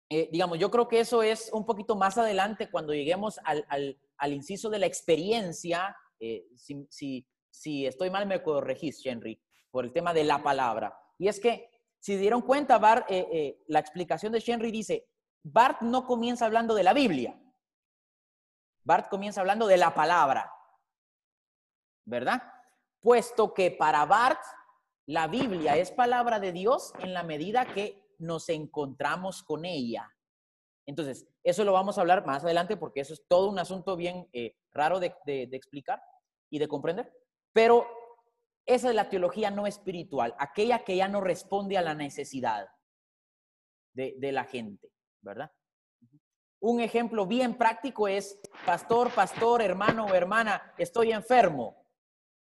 [0.09, 3.67] eh, digamos, yo creo que eso es un poquito más adelante cuando lleguemos al,
[4.17, 5.95] al, inciso de la experiencia.
[6.19, 10.97] Eh, si, si, estoy mal, me corregís, Henry, por el tema de la palabra.
[11.19, 11.69] Y es que,
[11.99, 15.10] si dieron cuenta, Bart, eh, la explicación de Henry dice,
[15.43, 17.41] Bart no comienza hablando de la Biblia.
[18.85, 20.53] Bart comienza hablando de la palabra,
[22.05, 22.43] ¿verdad?
[23.01, 24.41] Puesto que para Bart
[25.07, 30.09] la Biblia es palabra de Dios en la medida que nos encontramos con ella.
[30.87, 34.29] Entonces, eso lo vamos a hablar más adelante porque eso es todo un asunto bien
[34.33, 36.03] eh, raro de, explicar
[36.51, 37.13] y de comprender.
[37.53, 37.87] Pero
[38.67, 42.69] esa es la teología no espiritual, aquella que ya no responde a la necesidad
[43.95, 45.51] de, de la gente, ¿verdad?
[46.61, 51.87] Un ejemplo bien práctico es, pastor, pastor, hermano o hermana, estoy enfermo,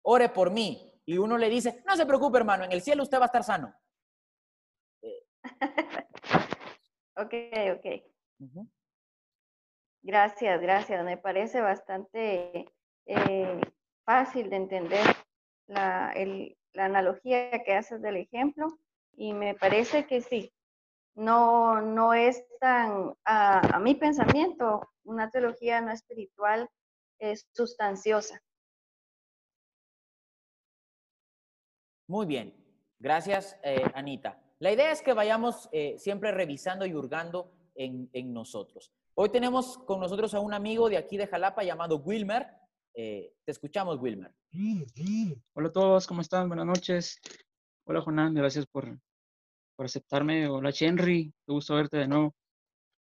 [0.01, 3.17] ore por mí y uno le dice, no se preocupe hermano, en el cielo usted
[3.17, 3.73] va a estar sano.
[7.15, 7.33] ok,
[7.75, 7.85] ok.
[10.01, 11.05] Gracias, gracias.
[11.05, 12.73] Me parece bastante
[13.05, 13.61] eh,
[14.05, 15.05] fácil de entender
[15.67, 16.13] la,
[16.75, 18.67] analogía que haces del ejemplo
[19.15, 20.51] y me parece que sí,
[21.15, 26.69] no, no es tan, a, a mi pensamiento, una teología no espiritual
[27.19, 28.41] es sustanciosa.
[32.07, 32.53] Muy bien.
[33.03, 34.39] Gracias, eh, Anita.
[34.59, 38.93] La idea es que vayamos eh, siempre revisando y hurgando en, nosotros.
[39.15, 42.47] Hoy tenemos con nosotros a un amigo de aquí de Jalapa llamado Wilmer.
[42.93, 44.33] Eh, te escuchamos, Wilmer.
[45.53, 46.47] Hola a todos, ¿cómo están?
[46.47, 47.19] Buenas noches.
[47.85, 48.97] Hola, Jonán, gracias por,
[49.75, 50.47] por aceptarme.
[50.47, 52.35] Hola, Henry, qué gusto verte de nuevo.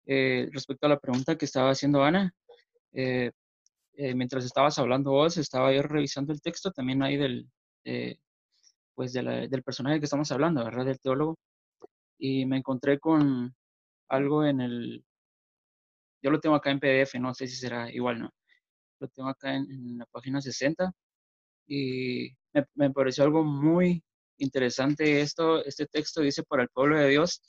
[0.06, 2.32] respecto a la pregunta que estaba haciendo Ana,
[3.96, 7.48] mientras estabas hablando vos, estaba yo revisando el texto también ahí del,
[8.94, 10.86] pues del personaje que estamos hablando, ¿verdad?
[10.86, 11.36] Del teólogo.
[12.18, 13.54] Y me encontré con
[14.08, 15.04] algo en el,
[16.22, 18.30] yo lo tengo acá en PDF, no sé si será igual, ¿no?
[19.00, 20.92] Lo tengo acá en, la página 60
[21.66, 24.02] y me, me, pareció algo muy
[24.44, 27.42] interesante esto, este texto dice para el pueblo de Dios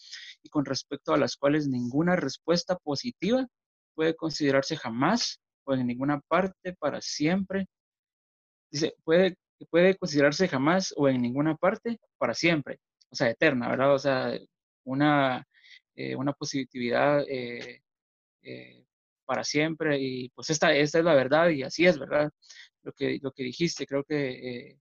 [0.43, 3.47] y con respecto a las cuales ninguna respuesta positiva
[3.93, 7.67] puede considerarse jamás o en ninguna parte para siempre.
[8.71, 9.37] Dice, puede
[9.69, 12.79] puede considerarse jamás o en ninguna parte para siempre,
[13.09, 13.93] o sea, eterna, ¿verdad?
[13.93, 14.37] O sea,
[14.83, 15.45] una,
[15.95, 17.81] eh, una positividad eh,
[18.43, 18.85] eh,
[19.25, 22.31] para siempre y pues esta, esta es la verdad y así es, ¿verdad?
[22.83, 24.77] Lo que, lo que dijiste, creo que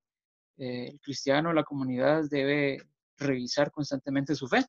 [0.56, 2.78] el cristiano, la comunidad debe
[3.16, 4.64] revisar constantemente su fe.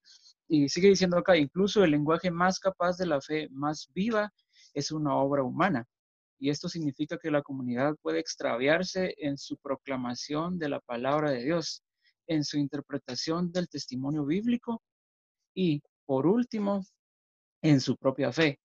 [0.47, 4.31] Y sigue diciendo acá, incluso el lenguaje más capaz de la fe, más viva,
[4.73, 5.87] es una obra humana
[6.39, 11.43] y esto significa que la comunidad puede extraviarse en su proclamación de la palabra de
[11.43, 11.83] Dios,
[12.27, 14.83] en su interpretación del testimonio bíblico
[15.53, 16.83] y, por último,
[17.61, 18.59] en su propia fe.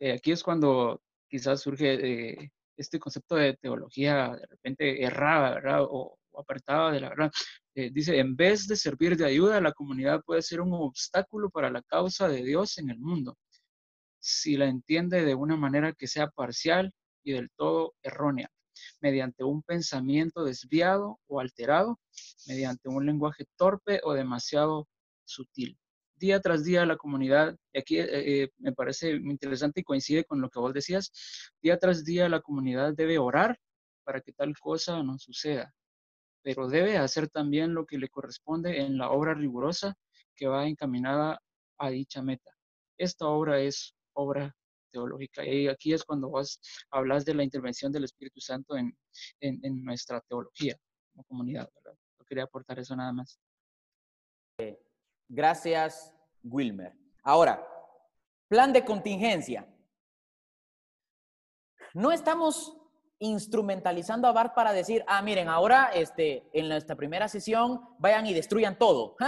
[0.00, 5.82] Eh, aquí es cuando quizás surge eh, este concepto de teología de repente errada, ¿verdad?
[5.82, 7.30] O, apartada de la verdad.
[7.74, 11.70] Eh, dice, en vez de servir de ayuda, la comunidad puede ser un obstáculo para
[11.70, 13.36] la causa de Dios en el mundo,
[14.20, 16.92] si la entiende de una manera que sea parcial
[17.24, 18.48] y del todo errónea,
[19.00, 21.98] mediante un pensamiento desviado o alterado,
[22.46, 24.88] mediante un lenguaje torpe o demasiado
[25.24, 25.78] sutil
[26.22, 30.40] día tras día la comunidad, y aquí eh, eh, me parece interesante y coincide con
[30.40, 31.10] lo que vos decías,
[31.60, 33.58] día tras día la comunidad debe orar
[34.04, 35.74] para que tal cosa no suceda,
[36.42, 39.94] pero debe hacer también lo que le corresponde en la obra rigurosa
[40.34, 41.40] que va encaminada
[41.78, 42.50] a dicha meta.
[42.98, 44.54] Esta obra es obra
[44.92, 45.44] teológica.
[45.44, 48.96] Y aquí es cuando vos hablas de la intervención del Espíritu Santo en,
[49.40, 50.76] en, nuestra teología
[51.10, 51.68] como comunidad.
[51.74, 51.98] ¿verdad?
[52.26, 53.38] Quería aportar eso nada más.
[55.28, 56.94] Gracias, Wilmer.
[57.24, 57.66] Ahora,
[58.48, 59.66] plan de contingencia.
[61.94, 62.76] No estamos
[63.22, 68.34] instrumentalizando a BART para decir, ah, miren, ahora este, en nuestra primera sesión vayan y
[68.34, 69.16] destruyan todo.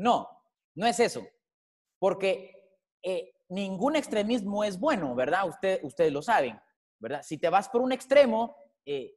[0.00, 0.28] No,
[0.76, 1.26] no es eso.
[1.98, 2.52] Porque
[3.02, 5.48] eh, ningún extremismo es bueno, ¿verdad?
[5.48, 6.56] Usted, ustedes lo saben,
[7.00, 7.20] ¿verdad?
[7.24, 8.54] Si te vas por un extremo,
[8.86, 9.16] eh,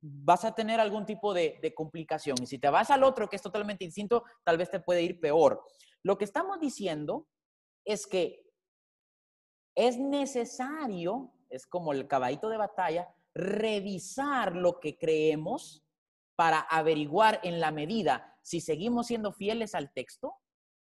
[0.00, 2.36] vas a tener algún tipo de, complicación.
[2.42, 5.20] Y si te vas al otro, que es totalmente distinto, tal vez te puede ir
[5.20, 5.62] peor.
[6.02, 7.28] Lo que estamos diciendo
[7.84, 8.44] es que
[9.76, 15.84] es necesario, es como el caballito de batalla, revisar lo que creemos
[16.36, 20.36] para averiguar en la medida si seguimos siendo fieles al texto,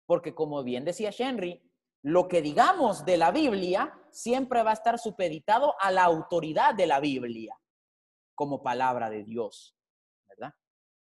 [0.07, 1.62] porque como bien decía Henry,
[2.03, 6.86] lo que digamos de la Biblia siempre va a estar supeditado a la autoridad de
[6.86, 7.57] la Biblia
[8.34, 9.76] como palabra de Dios,
[10.28, 10.55] ¿verdad?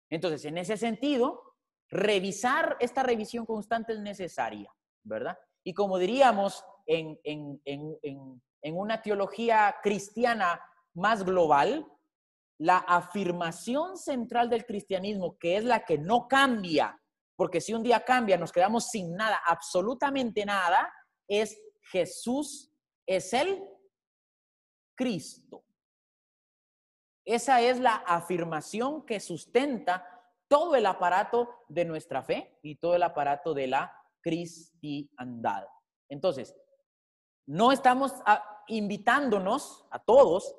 [0.09, 1.55] Entonces, en ese sentido,
[1.89, 4.73] revisar esta revisión constante es necesaria,
[5.03, 5.37] ¿verdad?
[5.63, 10.61] Y como diríamos en, en una teología cristiana
[10.93, 11.85] más global,
[12.57, 17.01] la afirmación central del cristianismo, que es la que no cambia,
[17.35, 20.93] porque si un día cambia, nos quedamos sin nada, absolutamente nada,
[21.27, 21.59] es
[21.91, 22.71] Jesús
[23.05, 23.61] es el
[24.95, 25.63] Cristo.
[27.25, 30.07] Esa es la afirmación que sustenta
[30.47, 35.65] todo el aparato de nuestra fe y todo el aparato de la cristiandad.
[36.09, 36.55] Entonces,
[37.47, 40.55] no estamos ah, invitándonos a todos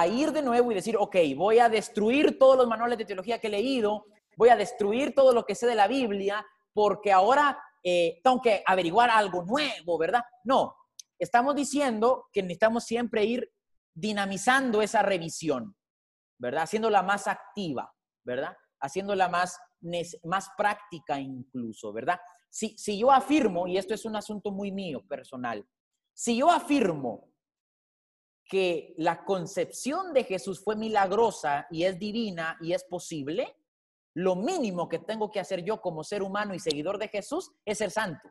[0.00, 3.38] a ir de nuevo y decir, ok, voy a destruir todos los manuales de teología
[3.38, 7.58] que he leído, voy a destruir todo lo que sé de la Biblia, porque ahora
[7.82, 10.24] eh, tengo que averiguar algo nuevo, ¿verdad?
[10.44, 10.74] No,
[11.18, 13.52] estamos diciendo que necesitamos siempre ir
[13.94, 15.76] dinamizando esa revisión.
[16.38, 16.64] ¿verdad?
[16.64, 17.92] Haciéndola más activa,
[18.24, 18.56] ¿verdad?
[18.80, 19.58] Haciéndola más,
[20.24, 22.20] más práctica incluso, ¿verdad?
[22.50, 25.66] Si, si yo afirmo, y esto es un asunto muy mío, personal,
[26.12, 27.32] si yo afirmo
[28.46, 33.56] que la concepción de Jesús fue milagrosa y es divina y es posible,
[34.14, 37.78] lo mínimo que tengo que hacer yo como ser humano y seguidor de Jesús es
[37.78, 38.30] ser santo.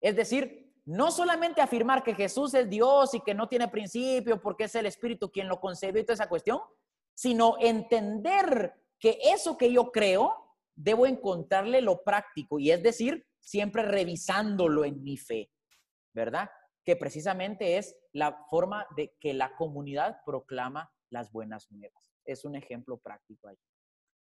[0.00, 4.64] Es decir, no solamente afirmar que Jesús es Dios y que no tiene principio porque
[4.64, 6.60] es el Espíritu quien lo concebe y toda esa cuestión,
[7.14, 13.82] sino entender que eso que yo creo, debo encontrarle lo práctico y es decir, siempre
[13.82, 15.50] revisándolo en mi fe,
[16.12, 16.50] ¿verdad?
[16.90, 22.10] Que precisamente es la forma de que la comunidad proclama las buenas nuevas.
[22.24, 23.56] Es un ejemplo práctico ahí.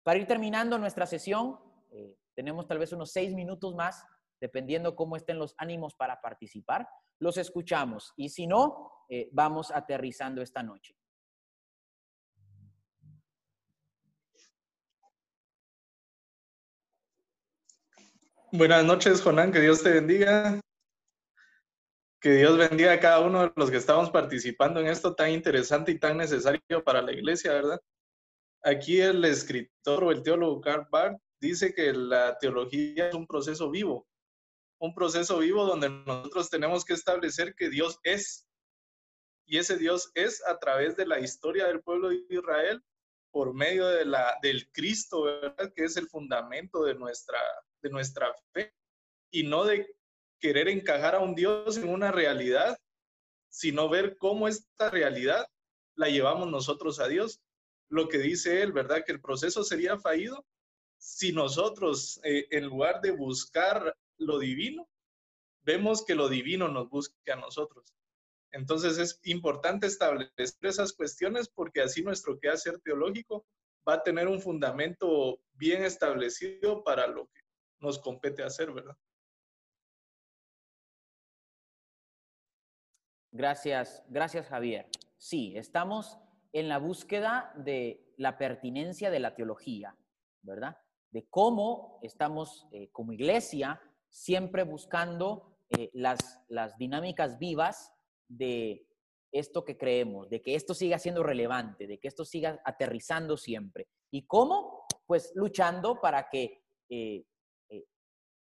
[0.02, 1.60] Para ir terminando nuestra sesión,
[1.92, 4.04] eh, tenemos tal vez unos seis minutos más
[4.42, 6.90] dependiendo cómo estén los ánimos para participar,
[7.20, 10.96] los escuchamos y si no, eh, vamos aterrizando esta noche.
[18.52, 20.60] Buenas noches, Jonán, que Dios te bendiga.
[22.26, 25.92] Que Dios bendiga a cada uno de los que estamos participando en esto tan interesante
[25.92, 27.80] y tan necesario para la iglesia, ¿verdad?
[28.64, 33.70] Aquí el escritor o el teólogo Karl Barth dice que la teología es un proceso
[33.70, 34.08] vivo,
[34.80, 38.48] un proceso vivo donde nosotros tenemos que establecer que Dios es.
[39.46, 42.84] Y ese Dios es a través de la historia del pueblo de Israel,
[43.30, 45.72] por medio de la, del Cristo, ¿verdad?
[45.76, 47.40] que es el fundamento de nuestra,
[47.84, 48.74] de nuestra fe,
[49.32, 49.96] y no de
[50.46, 52.78] querer encajar a un Dios en una realidad,
[53.50, 55.48] sino ver cómo esta realidad
[55.96, 57.42] la llevamos nosotros a Dios.
[57.90, 59.04] Lo que dice él, ¿verdad?
[59.04, 60.46] Que el proceso sería fallido
[61.00, 64.88] si nosotros, eh, en lugar de buscar lo divino,
[65.64, 67.92] vemos que lo divino nos busca a nosotros.
[68.52, 73.48] Entonces es importante establecer esas cuestiones porque así nuestro quehacer teológico
[73.90, 77.42] va a tener un fundamento bien establecido para lo que
[77.80, 78.96] nos compete hacer, ¿verdad?
[83.38, 84.88] Gracias, gracias Javier.
[85.18, 86.18] Sí, estamos
[86.54, 89.94] en la búsqueda de la pertinencia de la teología,
[90.42, 90.78] ¿verdad?
[91.12, 97.92] De cómo estamos eh, como iglesia siempre buscando eh, las, las dinámicas vivas
[98.30, 98.88] de
[99.34, 103.90] esto que creemos, de que esto siga siendo relevante, de que esto siga aterrizando siempre.
[104.12, 104.86] ¿Y cómo?
[105.06, 107.26] Pues luchando para que eh,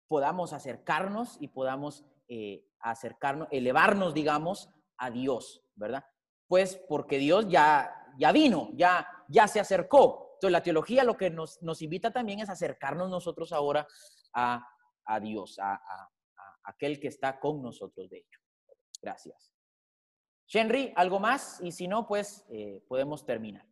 [0.10, 2.04] podamos acercarnos y podamos
[2.80, 6.06] acercarnos, elevarnos, digamos, a Dios, ¿verdad?
[6.48, 10.34] Pues porque Dios ya, ya vino, ya, ya se acercó.
[10.36, 13.88] Entonces la teología lo que nos, nos invita también es acercarnos nosotros ahora
[14.34, 14.68] a,
[15.06, 16.10] a Dios, a, a,
[16.64, 18.40] aquel que está con nosotros, de hecho.
[19.02, 19.52] Gracias.
[20.48, 21.60] Henry, ¿algo más?
[21.62, 23.66] Y si no, pues eh, podemos terminar.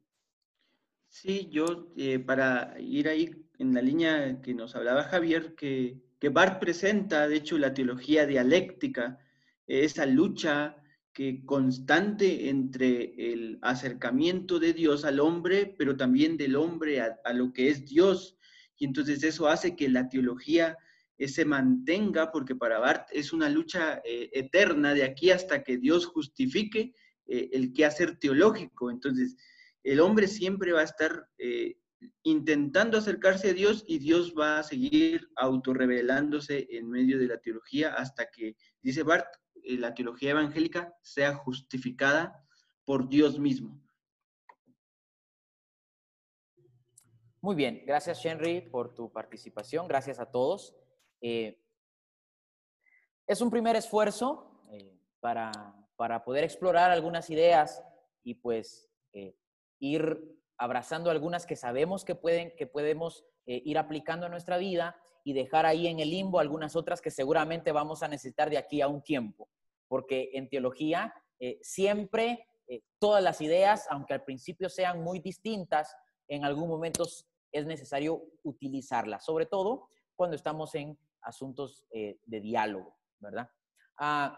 [1.08, 6.30] Sí, yo eh, para ir ahí en la línea que nos hablaba Javier, que, que
[6.30, 9.20] Barth presenta, de hecho, la teología dialéctica,
[9.68, 10.78] esa lucha
[11.12, 17.52] que constante entre el acercamiento de Dios al hombre, pero también del hombre a, lo
[17.52, 18.38] que es Dios.
[18.78, 20.78] Y entonces eso hace que la teología
[21.18, 25.78] eh, se mantenga, porque para Barth es una lucha eh, eterna de aquí hasta que
[25.78, 26.94] Dios justifique
[27.26, 28.90] eh, el quehacer teológico.
[28.90, 29.36] Entonces,
[29.84, 31.28] el hombre siempre va a estar
[32.24, 37.94] intentando acercarse a Dios y Dios va a seguir autorrevelándose en medio de la teología
[37.94, 42.46] hasta que, dice Barth, eh, la teología evangélica sea justificada
[42.86, 43.82] por Dios mismo.
[47.42, 50.76] Muy bien, gracias Henry por tu participación, gracias a todos.
[51.22, 51.60] Eh,
[53.28, 55.52] es un primer esfuerzo eh, para,
[55.96, 57.84] para, poder explorar algunas ideas
[58.24, 58.90] y pues
[59.80, 65.34] ir abrazando algunas que sabemos que, pueden, que podemos ir aplicando a nuestra vida y
[65.34, 68.88] dejar ahí en el limbo algunas otras que seguramente vamos a necesitar de aquí a
[68.88, 69.50] un tiempo,
[69.88, 75.96] porque en teología eh, siempre eh, todas las ideas, aunque al principio sean muy distintas,
[76.28, 77.06] en algún momento
[77.52, 83.50] es necesario utilizarlas, sobre todo cuando estamos en asuntos eh, de diálogo, ¿verdad?
[83.98, 84.38] Ah,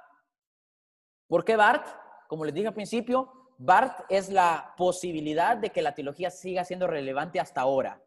[1.28, 1.88] ¿Por qué Bart?
[2.28, 6.88] Como les dije al principio, Bart es la posibilidad de que la teología siga siendo
[6.88, 8.02] relevante hasta ahora.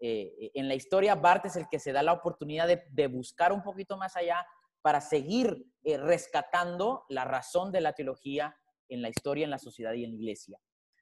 [0.00, 3.62] Eh, en la historia, Bart es el que se da la oportunidad de, buscar un
[3.62, 4.44] poquito más allá
[4.82, 8.56] para seguir eh, rescatando la razón de la teología
[8.88, 10.58] en la historia, en la sociedad y en la iglesia.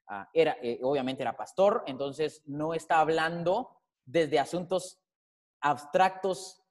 [0.07, 5.01] Ah, era, eh, obviamente era pastor, entonces no está hablando desde asuntos
[5.61, 6.61] abstractos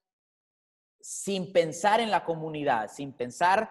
[1.01, 3.71] sin pensar en la comunidad, sin pensar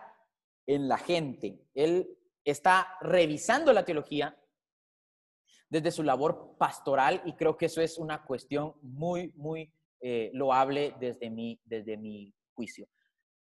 [0.65, 1.65] en la gente.
[1.73, 2.18] Él
[2.49, 4.37] está revisando la teología
[5.69, 10.95] desde su labor pastoral y creo que eso es una cuestión muy, muy eh, loable
[10.99, 12.87] desde mi, desde mi juicio.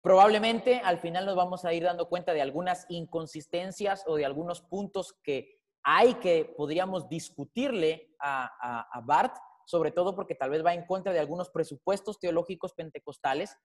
[0.03, 4.63] Probablemente al final nos vamos a ir dando cuenta de algunas inconsistencias o de algunos
[4.63, 9.37] puntos que hay que podríamos discutirle a, a, Bart,
[9.67, 13.57] sobre todo porque tal vez va en contra de algunos presupuestos teológicos pentecostales,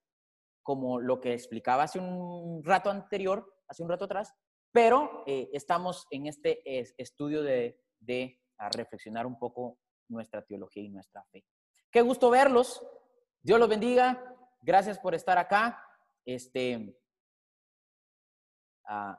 [0.61, 4.34] como lo que explicaba hace un rato anterior, hace un rato atrás,
[4.76, 6.61] pero eh, estamos en este
[7.02, 9.80] estudio de reflexionar un poco
[10.10, 11.45] nuestra teología y nuestra fe.
[11.89, 12.85] Qué gusto verlos.
[13.41, 14.22] Dios los bendiga.
[14.60, 15.81] Gracias por estar acá.
[16.26, 16.93] Este,
[18.84, 19.18] ah,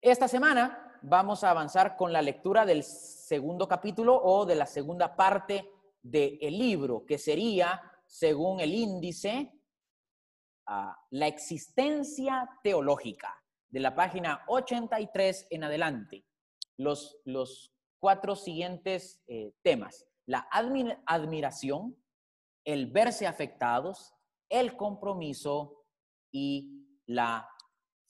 [0.00, 5.14] esta semana vamos a avanzar con la lectura del segundo capítulo o de la segunda
[5.14, 5.70] parte
[6.00, 9.52] del libro, que sería, según el índice,
[10.64, 13.36] ah, la existencia teológica,
[13.76, 16.24] de la página 83 en adelante.
[16.78, 20.06] Los, los cuatro siguientes eh, temas.
[20.24, 20.48] La
[21.04, 21.94] admiración,
[22.64, 24.14] el verse afectados,
[24.48, 25.84] el compromiso
[26.32, 27.50] y la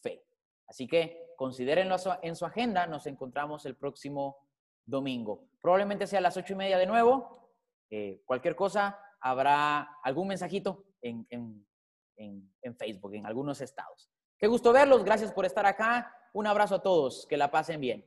[0.05, 0.25] fe.
[0.69, 2.87] Así que considérenlo en su agenda.
[2.87, 4.37] Nos encontramos el próximo
[4.85, 5.49] domingo.
[5.61, 7.51] Probablemente sea a las ocho y media de nuevo.
[7.91, 14.13] Eh, cualquier cosa, habrá algún mensajito en, en Facebook, en algunos estados.
[14.39, 15.05] Qué gusto verlos.
[15.05, 16.13] Gracias por estar acá.
[16.33, 17.27] Un abrazo a todos.
[17.27, 18.05] Que la pasen bien.